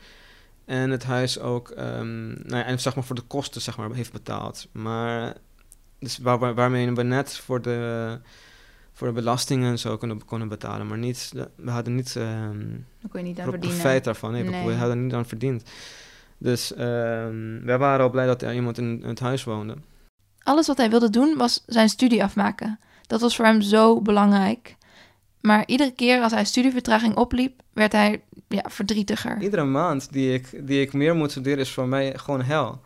En 0.65 0.91
het 0.91 1.05
huis 1.05 1.39
ook, 1.41 1.69
ehm, 1.71 2.27
nou 2.29 2.57
ja, 2.57 2.65
en 2.65 2.81
zeg 2.81 2.95
maar 2.95 3.05
voor 3.05 3.17
de 3.17 3.23
kosten 3.23 3.61
zeg 3.61 3.77
maar, 3.77 3.93
heeft 3.93 4.13
betaald. 4.13 4.69
Maar, 4.73 5.35
dus 5.99 6.19
waar, 6.19 6.39
waar- 6.39 6.55
waarmee 6.55 6.93
we 6.93 7.03
net 7.03 7.37
voor 7.37 7.63
de, 7.63 8.19
voor 8.93 9.07
de 9.07 9.13
belastingen 9.13 9.71
en 9.71 9.79
zo 9.79 9.97
kunnen, 9.97 10.25
konden 10.25 10.49
betalen. 10.49 10.87
Maar 10.87 10.99
niet, 10.99 11.33
we 11.57 11.71
hadden 11.71 11.95
niet 11.95 12.17
ehm 12.17 12.59
Dan 13.01 13.11
kon 13.11 13.21
je 13.21 13.27
niet 13.27 13.41
aan 13.41 13.59
profijt 13.59 14.05
daarvan. 14.05 14.33
Nee, 14.33 14.67
we- 14.67 14.73
hadden 14.75 15.05
niet 15.05 15.15
aan 15.15 15.27
verdiend. 15.27 15.63
Dus 16.39 16.75
ehm, 16.75 17.65
wij 17.65 17.79
waren 17.79 18.05
al 18.05 18.11
blij 18.11 18.27
dat 18.27 18.43
er 18.43 18.55
iemand 18.55 18.79
in, 18.79 19.03
in 19.03 19.09
het 19.09 19.21
huis 19.21 19.45
woonde. 19.45 19.77
Alles 20.43 20.67
wat 20.67 20.77
hij 20.77 20.91
wilde 20.91 21.11
doen 21.11 21.37
was 21.37 21.63
zijn 21.67 21.89
studie 21.89 22.23
afmaken. 22.25 22.79
Dat 23.07 23.21
was 23.21 23.37
voor 23.37 23.45
hem 23.45 23.61
zo 23.63 24.01
belangrijk. 24.01 24.77
Maar 25.47 25.63
iedere 25.67 25.93
keer 25.93 26.21
als 26.21 26.33
hij 26.33 26.45
studievertraging 26.45 27.17
opliep, 27.17 27.63
werd 27.73 27.93
hij 27.93 28.23
ja, 28.49 28.65
verdrietiger. 28.69 29.43
Iedere 29.43 29.65
maand 29.65 30.13
die 30.13 30.33
ik, 30.33 30.67
die 30.67 30.81
ik 30.81 30.93
meer 30.93 31.15
moet 31.17 31.31
studeren 31.31 31.59
is 31.59 31.71
voor 31.71 31.89
mij 31.89 32.19
gewoon 32.19 32.43
hel. 32.43 32.81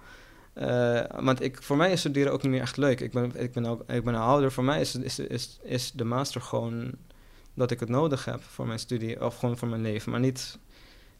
Eh, 0.52 1.00
want 1.20 1.42
ik, 1.42 1.62
voor 1.62 1.76
mij 1.76 1.92
is 1.92 2.00
studeren 2.00 2.32
ook 2.32 2.42
niet 2.42 2.50
meer 2.50 2.60
echt 2.60 2.76
leuk. 2.76 3.00
Ik 3.00 3.12
ben, 3.12 3.32
ik 3.34 3.52
ben, 3.52 3.66
ook, 3.66 3.90
ik 3.90 4.04
ben 4.04 4.14
ouder. 4.14 4.52
Voor 4.52 4.64
mij 4.64 4.80
is, 4.80 4.94
is, 4.94 5.18
is, 5.18 5.58
is 5.62 5.92
de 5.92 6.04
master 6.04 6.40
gewoon 6.40 6.90
dat 7.54 7.70
ik 7.70 7.80
het 7.80 7.88
nodig 7.88 8.24
heb 8.24 8.42
voor 8.42 8.66
mijn 8.66 8.78
studie 8.78 9.24
of 9.24 9.36
gewoon 9.36 9.58
voor 9.58 9.68
mijn 9.68 9.82
leven. 9.82 10.10
Maar 10.10 10.20
niet, 10.20 10.58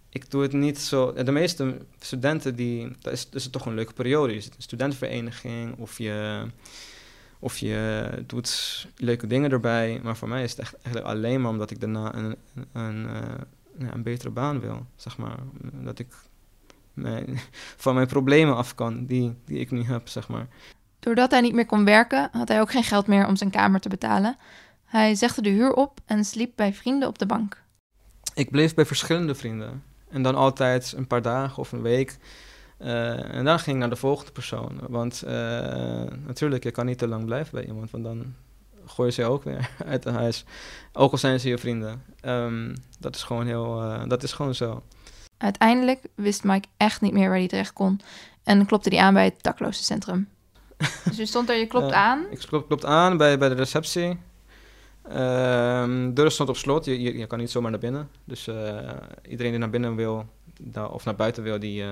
ik 0.08 0.30
doe 0.30 0.42
het 0.42 0.52
niet 0.52 0.78
zo. 0.78 1.12
De 1.12 1.32
meeste 1.32 1.78
studenten, 1.98 2.56
die, 2.56 2.96
dat 3.00 3.12
is, 3.12 3.28
is 3.32 3.42
het 3.42 3.52
toch 3.52 3.66
een 3.66 3.74
leuke 3.74 3.92
periode. 3.92 4.34
Je 4.34 4.40
zit 4.40 4.56
een 4.56 4.62
studentenvereniging 4.62 5.76
of 5.76 5.98
je, 5.98 6.46
of 7.38 7.58
je 7.58 8.08
doet 8.26 8.86
leuke 8.96 9.26
dingen 9.26 9.50
erbij. 9.50 10.00
Maar 10.02 10.16
voor 10.16 10.28
mij 10.28 10.42
is 10.42 10.50
het 10.50 10.60
echt 10.60 10.76
eigenlijk 10.82 11.06
alleen 11.06 11.40
maar 11.40 11.50
omdat 11.50 11.70
ik 11.70 11.80
daarna 11.80 12.14
een, 12.14 12.36
een, 12.54 12.66
een, 12.72 13.08
eh, 13.78 13.88
een 13.92 14.02
betere 14.02 14.30
baan 14.30 14.60
wil, 14.60 14.86
zeg 14.96 15.18
maar. 15.18 15.38
Dat 15.72 15.98
ik 15.98 16.14
mijn, 16.92 17.38
van 17.84 17.94
mijn 17.94 18.06
problemen 18.06 18.56
af 18.56 18.74
kan 18.74 19.06
die, 19.06 19.34
die 19.44 19.58
ik 19.58 19.70
nu 19.70 19.82
heb, 19.82 20.08
zeg 20.08 20.28
maar. 20.28 20.46
Doordat 20.98 21.30
hij 21.30 21.40
niet 21.40 21.54
meer 21.54 21.66
kon 21.66 21.84
werken, 21.84 22.28
had 22.32 22.48
hij 22.48 22.60
ook 22.60 22.70
geen 22.70 22.84
geld 22.84 23.06
meer 23.06 23.26
om 23.26 23.36
zijn 23.36 23.50
kamer 23.50 23.80
te 23.80 23.88
betalen. 23.88 24.36
Hij 24.84 25.14
zegde 25.14 25.42
de 25.42 25.48
huur 25.48 25.72
op 25.72 26.00
en 26.06 26.24
sliep 26.24 26.52
bij 26.54 26.74
vrienden 26.74 27.08
op 27.08 27.18
de 27.18 27.26
bank. 27.26 27.62
Ik 28.34 28.50
bleef 28.50 28.74
bij 28.74 28.86
verschillende 28.86 29.34
vrienden. 29.34 29.82
En 30.08 30.22
dan 30.22 30.34
altijd 30.34 30.92
een 30.96 31.06
paar 31.06 31.22
dagen 31.22 31.58
of 31.58 31.72
een 31.72 31.82
week. 31.82 32.18
Eh, 32.78 33.34
en 33.34 33.44
dan 33.44 33.58
ging 33.58 33.76
ik 33.76 33.80
naar 33.80 33.90
de 33.90 33.96
volgende 33.96 34.32
persoon. 34.32 34.80
Want 34.88 35.22
eh, 35.22 35.32
natuurlijk, 36.26 36.64
je 36.64 36.70
kan 36.70 36.86
niet 36.86 36.98
te 36.98 37.08
lang 37.08 37.24
blijven 37.24 37.54
bij 37.54 37.66
iemand, 37.66 37.90
want 37.90 38.04
dan 38.04 38.34
gooi 38.86 39.08
je 39.08 39.14
ze 39.14 39.24
ook 39.24 39.44
weer 39.44 39.70
uit 39.86 40.04
het 40.04 40.14
huis. 40.14 40.44
Ook 40.92 41.12
al 41.12 41.18
zijn 41.18 41.40
ze 41.40 41.48
je 41.48 41.58
vrienden. 41.58 42.02
Ehm, 42.20 42.74
dat 42.98 43.14
is 43.14 43.22
gewoon 43.22 43.46
heel, 43.46 43.82
eh, 43.82 44.02
dat 44.06 44.22
is 44.22 44.32
gewoon 44.32 44.54
zo. 44.54 44.82
Uiteindelijk 45.38 46.00
wist 46.14 46.44
Mike 46.44 46.68
echt 46.76 47.00
niet 47.00 47.12
meer 47.12 47.28
waar 47.28 47.38
hij 47.38 47.48
terecht 47.48 47.72
kon 47.72 48.00
en 48.42 48.66
klopte 48.66 48.88
hij 48.88 48.98
aan 48.98 49.14
bij 49.14 49.24
het 49.24 49.42
daklozencentrum. 49.42 50.28
dus 51.04 51.16
je 51.16 51.26
stond 51.26 51.48
er, 51.48 51.56
je 51.56 51.66
klopt 51.66 51.92
aan. 51.92 52.26
Ik 52.30 52.38
klop, 52.38 52.66
klopt 52.66 52.84
aan 52.84 53.16
bij, 53.16 53.38
bij 53.38 53.48
de 53.48 53.54
receptie. 53.54 54.18
Ehm 55.08 56.14
deur 56.14 56.30
stond 56.30 56.48
op 56.48 56.56
slot, 56.56 56.84
je, 56.84 57.00
je, 57.00 57.18
je 57.18 57.26
kan 57.26 57.38
niet 57.38 57.50
zomaar 57.50 57.70
naar 57.70 57.80
binnen. 57.80 58.08
Dus 58.24 58.48
iedereen 59.28 59.50
die 59.50 59.60
naar 59.60 59.70
binnen 59.70 59.96
wil, 59.96 60.26
of 60.90 61.04
naar 61.04 61.16
buiten 61.16 61.42
wil, 61.42 61.58
die, 61.58 61.84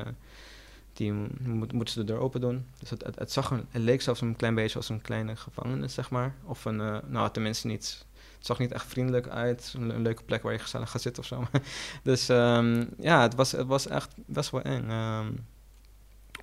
die 0.96 1.12
moet, 1.42 1.72
moeten 1.72 1.94
ze 1.94 2.04
de 2.04 2.12
deur 2.12 2.20
open 2.20 2.40
doen. 2.40 2.66
Dus 2.78 2.90
het, 2.90 3.04
het, 3.18 3.32
zag 3.32 3.50
het 3.50 3.64
leek 3.72 4.02
zelfs 4.02 4.20
een 4.20 4.36
klein 4.36 4.54
beetje 4.54 4.78
als 4.78 4.88
een 4.88 5.02
kleine 5.02 5.36
gevangenis, 5.36 5.94
zeg 5.94 6.10
maar. 6.10 6.34
Of 6.44 6.64
een, 6.64 6.80
eh, 6.80 6.98
nou 7.06 7.30
tenminste 7.30 7.66
niet, 7.66 8.06
het 8.36 8.46
zag 8.46 8.58
niet 8.58 8.72
echt 8.72 8.86
vriendelijk 8.86 9.28
uit. 9.28 9.74
Een, 9.76 9.90
een 9.90 10.02
leuke 10.02 10.22
plek 10.22 10.42
waar 10.42 10.52
je 10.52 10.58
gezellig 10.58 10.90
gaat 10.90 11.02
zitten 11.02 11.22
of 11.22 11.28
zo. 11.28 11.46
dus 12.10 12.28
ehm, 12.28 12.84
ja, 12.98 13.22
het 13.22 13.34
was, 13.34 13.52
het 13.52 13.66
was 13.66 13.86
echt 13.86 14.14
best 14.16 14.50
wel 14.50 14.62
eng. 14.62 14.90
ehm, 14.90 15.32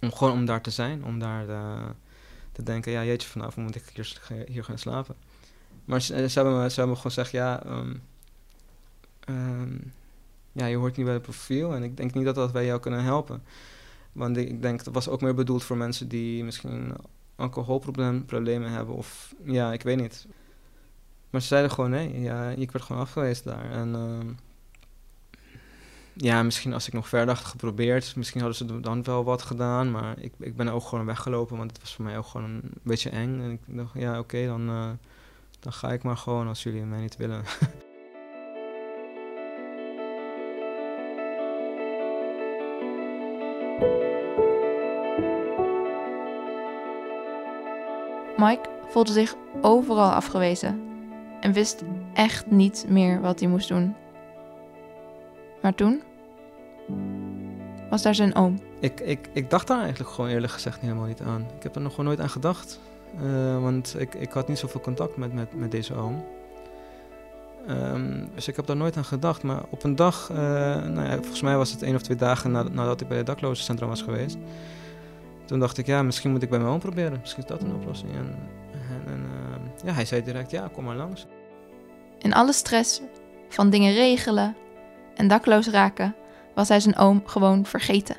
om 0.01 0.13
gewoon 0.13 0.33
om 0.33 0.45
daar 0.45 0.61
te 0.61 0.71
zijn, 0.71 1.03
om 1.03 1.19
daar... 1.19 1.49
eh, 1.49 1.89
te 2.53 2.63
denken, 2.63 2.91
ja 2.91 3.03
jeetje, 3.03 3.27
vanavond 3.27 3.65
moet 3.65 3.75
ik 3.75 3.83
hier, 3.93 4.45
hier 4.47 4.63
gaan 4.63 4.77
slapen. 4.77 5.15
Maar 5.85 6.01
ze, 6.01 6.13
hebben, 6.13 6.61
me, 6.61 6.69
ze 6.69 6.79
hebben 6.79 6.97
gewoon 6.97 7.01
gezegd, 7.01 7.31
ja, 7.31 7.63
ehm, 7.63 7.93
ja, 10.51 10.65
je 10.65 10.75
hoort 10.75 10.95
niet 10.95 11.05
bij 11.05 11.13
het 11.13 11.23
profiel 11.23 11.75
en 11.75 11.83
ik 11.83 11.97
denk 11.97 12.13
niet 12.13 12.25
dat 12.25 12.35
dat 12.35 12.51
wij 12.51 12.65
jou 12.65 12.79
kunnen 12.79 13.03
helpen. 13.03 13.43
Want 14.13 14.37
ik, 14.37 14.61
denk, 14.61 14.83
dat 14.83 14.93
was 14.93 15.09
ook 15.09 15.21
meer 15.21 15.33
bedoeld 15.33 15.63
voor 15.63 15.77
mensen 15.77 16.07
die 16.07 16.43
misschien 16.43 16.93
alcoholproblemen 17.35 18.25
problemen 18.25 18.71
hebben 18.71 18.95
of, 18.95 19.33
ja, 19.43 19.73
ik 19.73 19.81
weet 19.81 19.97
niet. 19.97 20.27
Maar 21.29 21.41
ze 21.41 21.47
zeiden 21.47 21.71
gewoon, 21.71 21.89
nee, 21.89 22.19
ja, 22.21 22.49
ik 22.49 22.71
werd 22.71 22.85
gewoon 22.85 23.01
afgewezen 23.01 23.45
daar. 23.45 23.71
En 23.71 23.95
ehm, 23.95 24.27
ja, 26.13 26.43
misschien 26.43 26.73
als 26.73 26.87
ik 26.87 26.93
nog 26.93 27.07
verder 27.07 27.35
had 27.35 27.45
geprobeerd, 27.45 28.15
misschien 28.15 28.41
hadden 28.41 28.57
ze 28.57 28.79
dan 28.79 29.03
wel 29.03 29.23
wat 29.23 29.41
gedaan. 29.41 29.91
Maar 29.91 30.19
ik, 30.19 30.33
ik 30.39 30.55
ben 30.55 30.67
ook 30.67 30.83
gewoon 30.83 31.05
weggelopen, 31.05 31.57
want 31.57 31.71
het 31.71 31.79
was 31.79 31.95
voor 31.95 32.05
mij 32.05 32.17
ook 32.17 32.25
gewoon 32.25 32.49
een 32.49 32.71
beetje 32.81 33.09
eng. 33.09 33.41
En 33.41 33.51
ik 33.51 33.59
dacht, 33.65 33.93
ja, 33.93 34.19
oké, 34.19 34.45
dan, 34.45 34.69
eh, 34.69 34.89
dan 35.59 35.73
ga 35.73 35.91
ik 35.91 36.03
maar 36.03 36.17
gewoon 36.17 36.47
als 36.47 36.63
jullie 36.63 36.83
mij 36.83 37.01
niet 37.01 37.17
willen. 37.17 37.43
Mike 48.43 48.69
voelde 48.87 49.11
zich 49.11 49.35
overal 49.61 50.11
afgewezen 50.11 50.81
en 51.39 51.53
wist 51.53 51.83
echt 52.13 52.51
niet 52.51 52.85
meer 52.89 53.21
wat 53.21 53.39
hij 53.39 53.49
moest 53.49 53.67
doen. 53.67 53.95
Maar 55.61 55.75
toen 55.75 56.01
was 57.89 58.01
daar 58.01 58.15
zijn 58.15 58.35
oom. 58.35 58.59
ik, 58.79 58.99
ik, 58.99 59.29
ik 59.33 59.49
dacht 59.49 59.67
daar 59.67 59.79
eigenlijk 59.79 60.09
gewoon 60.09 60.29
eerlijk 60.29 60.53
gezegd 60.53 60.79
helemaal 60.79 61.05
niet 61.05 61.21
aan. 61.21 61.45
Ik 61.57 61.63
heb 61.63 61.75
er 61.75 61.81
nog 61.81 61.91
gewoon 61.91 62.05
nooit 62.05 62.19
aan 62.19 62.29
gedacht. 62.29 62.79
Eh, 63.21 63.61
want 63.61 63.95
ik, 63.99 64.15
ik 64.15 64.31
had 64.31 64.47
niet 64.47 64.59
zoveel 64.59 64.81
contact 64.81 65.17
met, 65.17 65.33
met, 65.33 65.55
met 65.55 65.71
deze 65.71 65.95
oom. 65.95 66.25
Ehm, 67.67 68.25
dus 68.35 68.47
ik 68.47 68.55
heb 68.55 68.65
daar 68.65 68.75
nooit 68.75 68.97
aan 68.97 69.05
gedacht. 69.05 69.43
Maar 69.43 69.61
op 69.69 69.83
een 69.83 69.95
dag, 69.95 70.29
eh, 70.29 70.37
nou 70.85 71.01
ja, 71.01 71.15
volgens 71.15 71.41
mij 71.41 71.57
was 71.57 71.71
het 71.71 71.81
één 71.81 71.95
of 71.95 72.01
twee 72.01 72.17
dagen 72.17 72.51
na- 72.51 72.69
nadat 72.71 73.01
ik 73.01 73.07
bij 73.07 73.17
het 73.17 73.25
daklozencentrum 73.25 73.89
was 73.89 74.01
geweest. 74.01 74.37
Toen 75.45 75.59
dacht 75.59 75.77
ik, 75.77 75.85
ja, 75.85 76.03
misschien 76.03 76.31
moet 76.31 76.41
ik 76.41 76.49
bij 76.49 76.59
mijn 76.59 76.71
oom 76.71 76.79
proberen. 76.79 77.19
Misschien 77.19 77.43
is 77.43 77.49
dat 77.49 77.61
een 77.61 77.75
oplossing. 77.75 78.11
En, 78.11 78.35
en, 78.71 79.13
en, 79.13 79.25
ehm, 79.25 79.87
ja, 79.87 79.93
hij 79.93 80.05
zei 80.05 80.23
direct, 80.23 80.51
ja, 80.51 80.69
kom 80.73 80.83
maar 80.83 80.95
langs. 80.95 81.27
In 82.19 82.33
alle 82.33 82.53
stress 82.53 83.01
van 83.49 83.69
dingen 83.69 83.93
regelen 83.93 84.55
en 85.15 85.27
dakloos 85.27 85.67
raken, 85.67 86.15
was 86.55 86.67
hij 86.67 86.79
zijn 86.79 86.97
oom 86.97 87.21
gewoon 87.25 87.65
vergeten. 87.65 88.15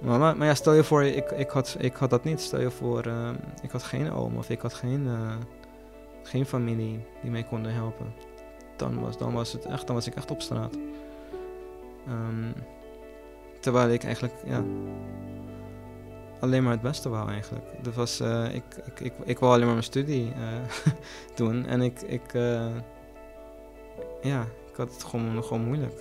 Maar, 0.00 0.18
maar, 0.18 0.36
maar 0.36 0.46
ja, 0.46 0.54
stel 0.54 0.72
je 0.72 0.84
voor, 0.84 1.04
ik, 1.04 1.30
ik, 1.30 1.50
had, 1.50 1.76
ik 1.78 1.94
had 1.94 2.10
dat 2.10 2.24
niet. 2.24 2.40
Stel 2.40 2.60
je 2.60 2.70
voor, 2.70 3.02
ehm, 3.02 3.34
ik 3.62 3.70
had 3.70 3.82
geen 3.82 4.12
oom 4.12 4.36
of 4.36 4.50
ik 4.50 4.60
had 4.60 4.74
geen, 4.74 5.06
eh, 5.06 5.36
geen 6.22 6.46
familie 6.46 7.04
die 7.22 7.30
mij 7.30 7.42
konden 7.42 7.72
helpen. 7.74 8.14
Dan 8.76 9.00
was, 9.00 9.18
dan 9.18 9.32
was 9.32 9.52
het 9.52 9.64
echt, 9.64 9.86
dan 9.86 9.96
was 9.96 10.06
ik 10.06 10.14
echt 10.14 10.30
op 10.30 10.42
straat. 10.42 10.76
Ehm, 12.06 12.52
terwijl 13.60 13.88
ik 13.88 14.04
eigenlijk, 14.04 14.34
ja, 14.44 14.62
alleen 16.40 16.62
maar 16.62 16.72
het 16.72 16.80
beste 16.80 17.08
wou 17.08 17.30
eigenlijk. 17.30 17.64
Dat 17.82 17.94
was, 17.94 18.20
eh, 18.20 18.54
ik, 18.54 18.64
ik, 18.86 19.00
ik, 19.00 19.12
ik 19.24 19.38
wou 19.38 19.52
alleen 19.52 19.64
maar 19.64 19.74
mijn 19.74 19.84
studie 19.84 20.32
eh, 20.32 20.92
doen 21.36 21.66
en 21.66 21.80
ik, 21.82 22.00
ik 22.00 22.34
eh, 22.34 22.66
ja, 24.22 24.40
ik 24.70 24.76
had 24.76 24.92
het 24.92 25.04
gewoon, 25.04 25.44
gewoon 25.44 25.64
moeilijk. 25.64 26.00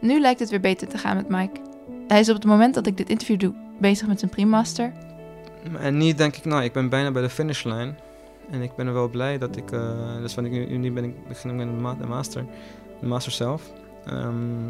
Nu 0.00 0.20
lijkt 0.20 0.40
het 0.40 0.50
weer 0.50 0.60
beter 0.60 0.88
te 0.88 0.98
gaan 0.98 1.16
met 1.16 1.28
Mike. 1.28 1.60
Hij 2.08 2.20
is 2.20 2.28
op 2.28 2.34
het 2.34 2.44
moment 2.44 2.74
dat 2.74 2.86
ik 2.86 2.96
dit 2.96 3.08
interview 3.08 3.38
doe 3.38 3.54
bezig 3.80 4.06
met 4.06 4.18
zijn 4.18 4.30
primaster. 4.30 4.92
En 5.78 5.96
nu 5.96 6.14
denk 6.14 6.36
ik, 6.36 6.44
nou, 6.44 6.62
ik 6.62 6.72
ben 6.72 6.88
bijna 6.88 7.10
bij 7.10 7.22
de 7.22 7.30
finishlijn. 7.30 7.98
En 8.50 8.62
ik 8.62 8.74
ben 8.76 8.86
er 8.86 8.92
wel 8.92 9.08
blij 9.08 9.38
dat 9.38 9.56
ik, 9.56 9.68
dus 10.20 10.34
want 10.34 10.46
ik, 10.46 10.70
nu, 10.70 10.92
ben 10.92 11.04
ik 11.04 11.28
begin 11.28 11.56
met 11.56 11.98
de 11.98 12.06
master, 12.06 12.44
de 13.00 13.06
master 13.06 13.32
zelf. 13.32 13.72
Ehm, 14.04 14.68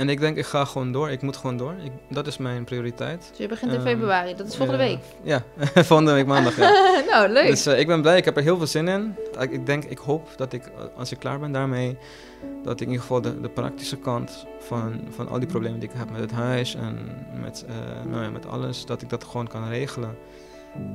en 0.00 0.08
ik 0.08 0.20
denk, 0.20 0.36
ik 0.36 0.44
ga 0.46 0.64
gewoon 0.64 0.92
door. 0.92 1.10
Ik 1.10 1.22
moet 1.22 1.36
gewoon 1.36 1.56
door. 1.56 1.74
Ik, 1.84 1.92
dat 2.08 2.26
is 2.26 2.36
mijn 2.38 2.64
prioriteit. 2.64 3.26
Dus 3.28 3.38
je 3.38 3.48
begint 3.48 3.72
in 3.72 3.78
Ehm, 3.78 3.86
februari, 3.86 4.34
dat 4.34 4.46
is 4.46 4.56
volgende 4.56 4.84
Eh, 4.84 4.98
Ja, 5.22 5.42
volgende 5.90 6.12
week 6.12 6.26
maandag. 6.26 6.56
Ja. 6.56 6.70
nou, 7.10 7.28
leuk. 7.28 7.46
Dus 7.46 7.66
eh, 7.66 7.78
ik 7.78 7.86
ben 7.86 8.00
blij, 8.02 8.16
ik 8.16 8.24
heb 8.24 8.36
er 8.36 8.42
heel 8.42 8.56
veel 8.56 8.66
zin 8.66 8.88
in. 8.88 9.14
Ik, 9.40 9.50
ik 9.50 9.66
denk, 9.66 9.84
ik 9.84 9.98
hoop 9.98 10.28
dat 10.36 10.52
ik, 10.52 10.66
eh, 10.66 10.72
als 10.96 11.12
ik 11.12 11.18
klaar 11.18 11.38
ben 11.38 11.52
daarmee, 11.52 11.98
dat 12.62 12.72
ik 12.72 12.80
in 12.80 12.86
ieder 12.86 13.00
geval 13.00 13.20
de, 13.20 13.40
de 13.40 13.48
praktische 13.48 13.96
kant 13.96 14.46
van, 14.58 15.00
van 15.10 15.28
al 15.28 15.38
die 15.38 15.48
problemen 15.48 15.80
die 15.80 15.88
ik 15.88 15.94
heb 15.98 16.10
met 16.10 16.20
het 16.20 16.32
huis 16.32 16.74
en 16.74 16.98
met, 17.40 17.64
eh, 17.68 17.74
nou 18.10 18.22
ja, 18.22 18.30
met 18.30 18.46
alles, 18.46 18.86
dat 18.86 19.02
ik 19.02 19.08
dat 19.08 19.24
gewoon 19.24 19.48
kan 19.48 19.68
regelen. 19.68 20.16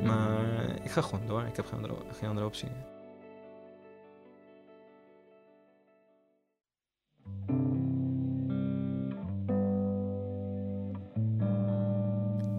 Maar 0.03 0.37
ik 0.83 0.91
ga 0.91 1.01
gewoon 1.01 1.21
door, 1.27 1.43
ik 1.47 1.55
heb 1.55 1.65
geen 1.65 1.75
andere, 1.75 1.93
geen 2.19 2.29
andere 2.29 2.45
optie. 2.47 2.67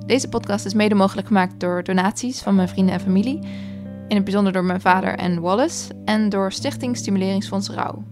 Deze 0.07 0.29
podcast 0.29 0.65
is 0.67 0.75
mede 0.75 0.95
mogelijk 0.95 1.27
gemaakt 1.27 1.61
door 1.61 1.83
donaties 1.83 2.43
van 2.43 2.55
mijn 2.55 2.69
vrienden 2.69 2.95
en 2.95 3.01
familie. 3.01 3.39
In 4.09 4.17
het 4.17 4.25
bijzonder 4.25 4.53
door 4.53 4.65
mijn 4.65 4.81
vader 4.81 5.15
en 5.15 5.41
Wallace. 5.41 5.95
En 6.05 6.29
door 6.29 6.53
Stichting 6.53 6.97
Stimuleringsfonds 6.97 7.69
Rauw. 7.69 8.03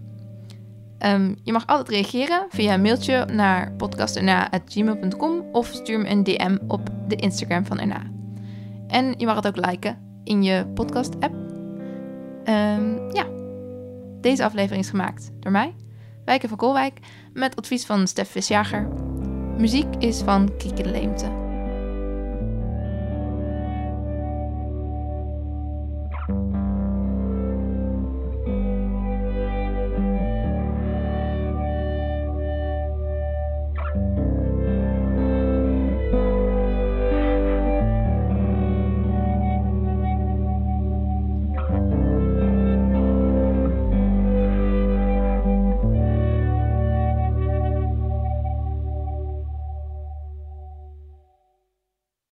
Ehm, 0.99 1.35
je 1.43 1.53
mag 1.53 1.67
altijd 1.67 1.89
reageren 1.89 2.47
via 2.49 2.75
een 2.75 2.83
mailtje 2.83 3.25
naar 3.25 3.73
podcasterna.gmail.com 3.73 5.45
of 5.53 5.67
stuur 5.67 5.99
me 5.99 6.09
een 6.09 6.25
DM 6.25 6.57
op 6.67 6.91
de 7.09 7.17
Instagram 7.17 7.67
van 7.67 7.79
Erna. 7.79 8.03
En 8.89 9.15
je 9.17 9.27
mag 9.27 9.37
het 9.37 9.47
ook 9.47 9.67
liken 9.67 9.99
in 10.25 10.43
je 10.43 10.67
podcast-app. 10.75 11.35
Ehm, 12.45 13.13
ja, 13.13 13.27
deze 14.21 14.45
aflevering 14.45 14.85
is 14.85 14.91
gemaakt 14.91 15.31
door 15.41 15.53
mij, 15.53 15.75
Wijken 16.25 16.49
van 16.49 16.59
Kolwijk, 16.59 16.99
met 17.33 17.57
advies 17.57 17.87
van 17.87 18.07
Stef 18.07 18.31
Visjager. 18.31 18.89
Muziek 19.59 19.95
is 19.99 20.21
van 20.21 20.57
Kieke 20.57 20.83
de 20.83 20.91
Leemte. 20.91 21.44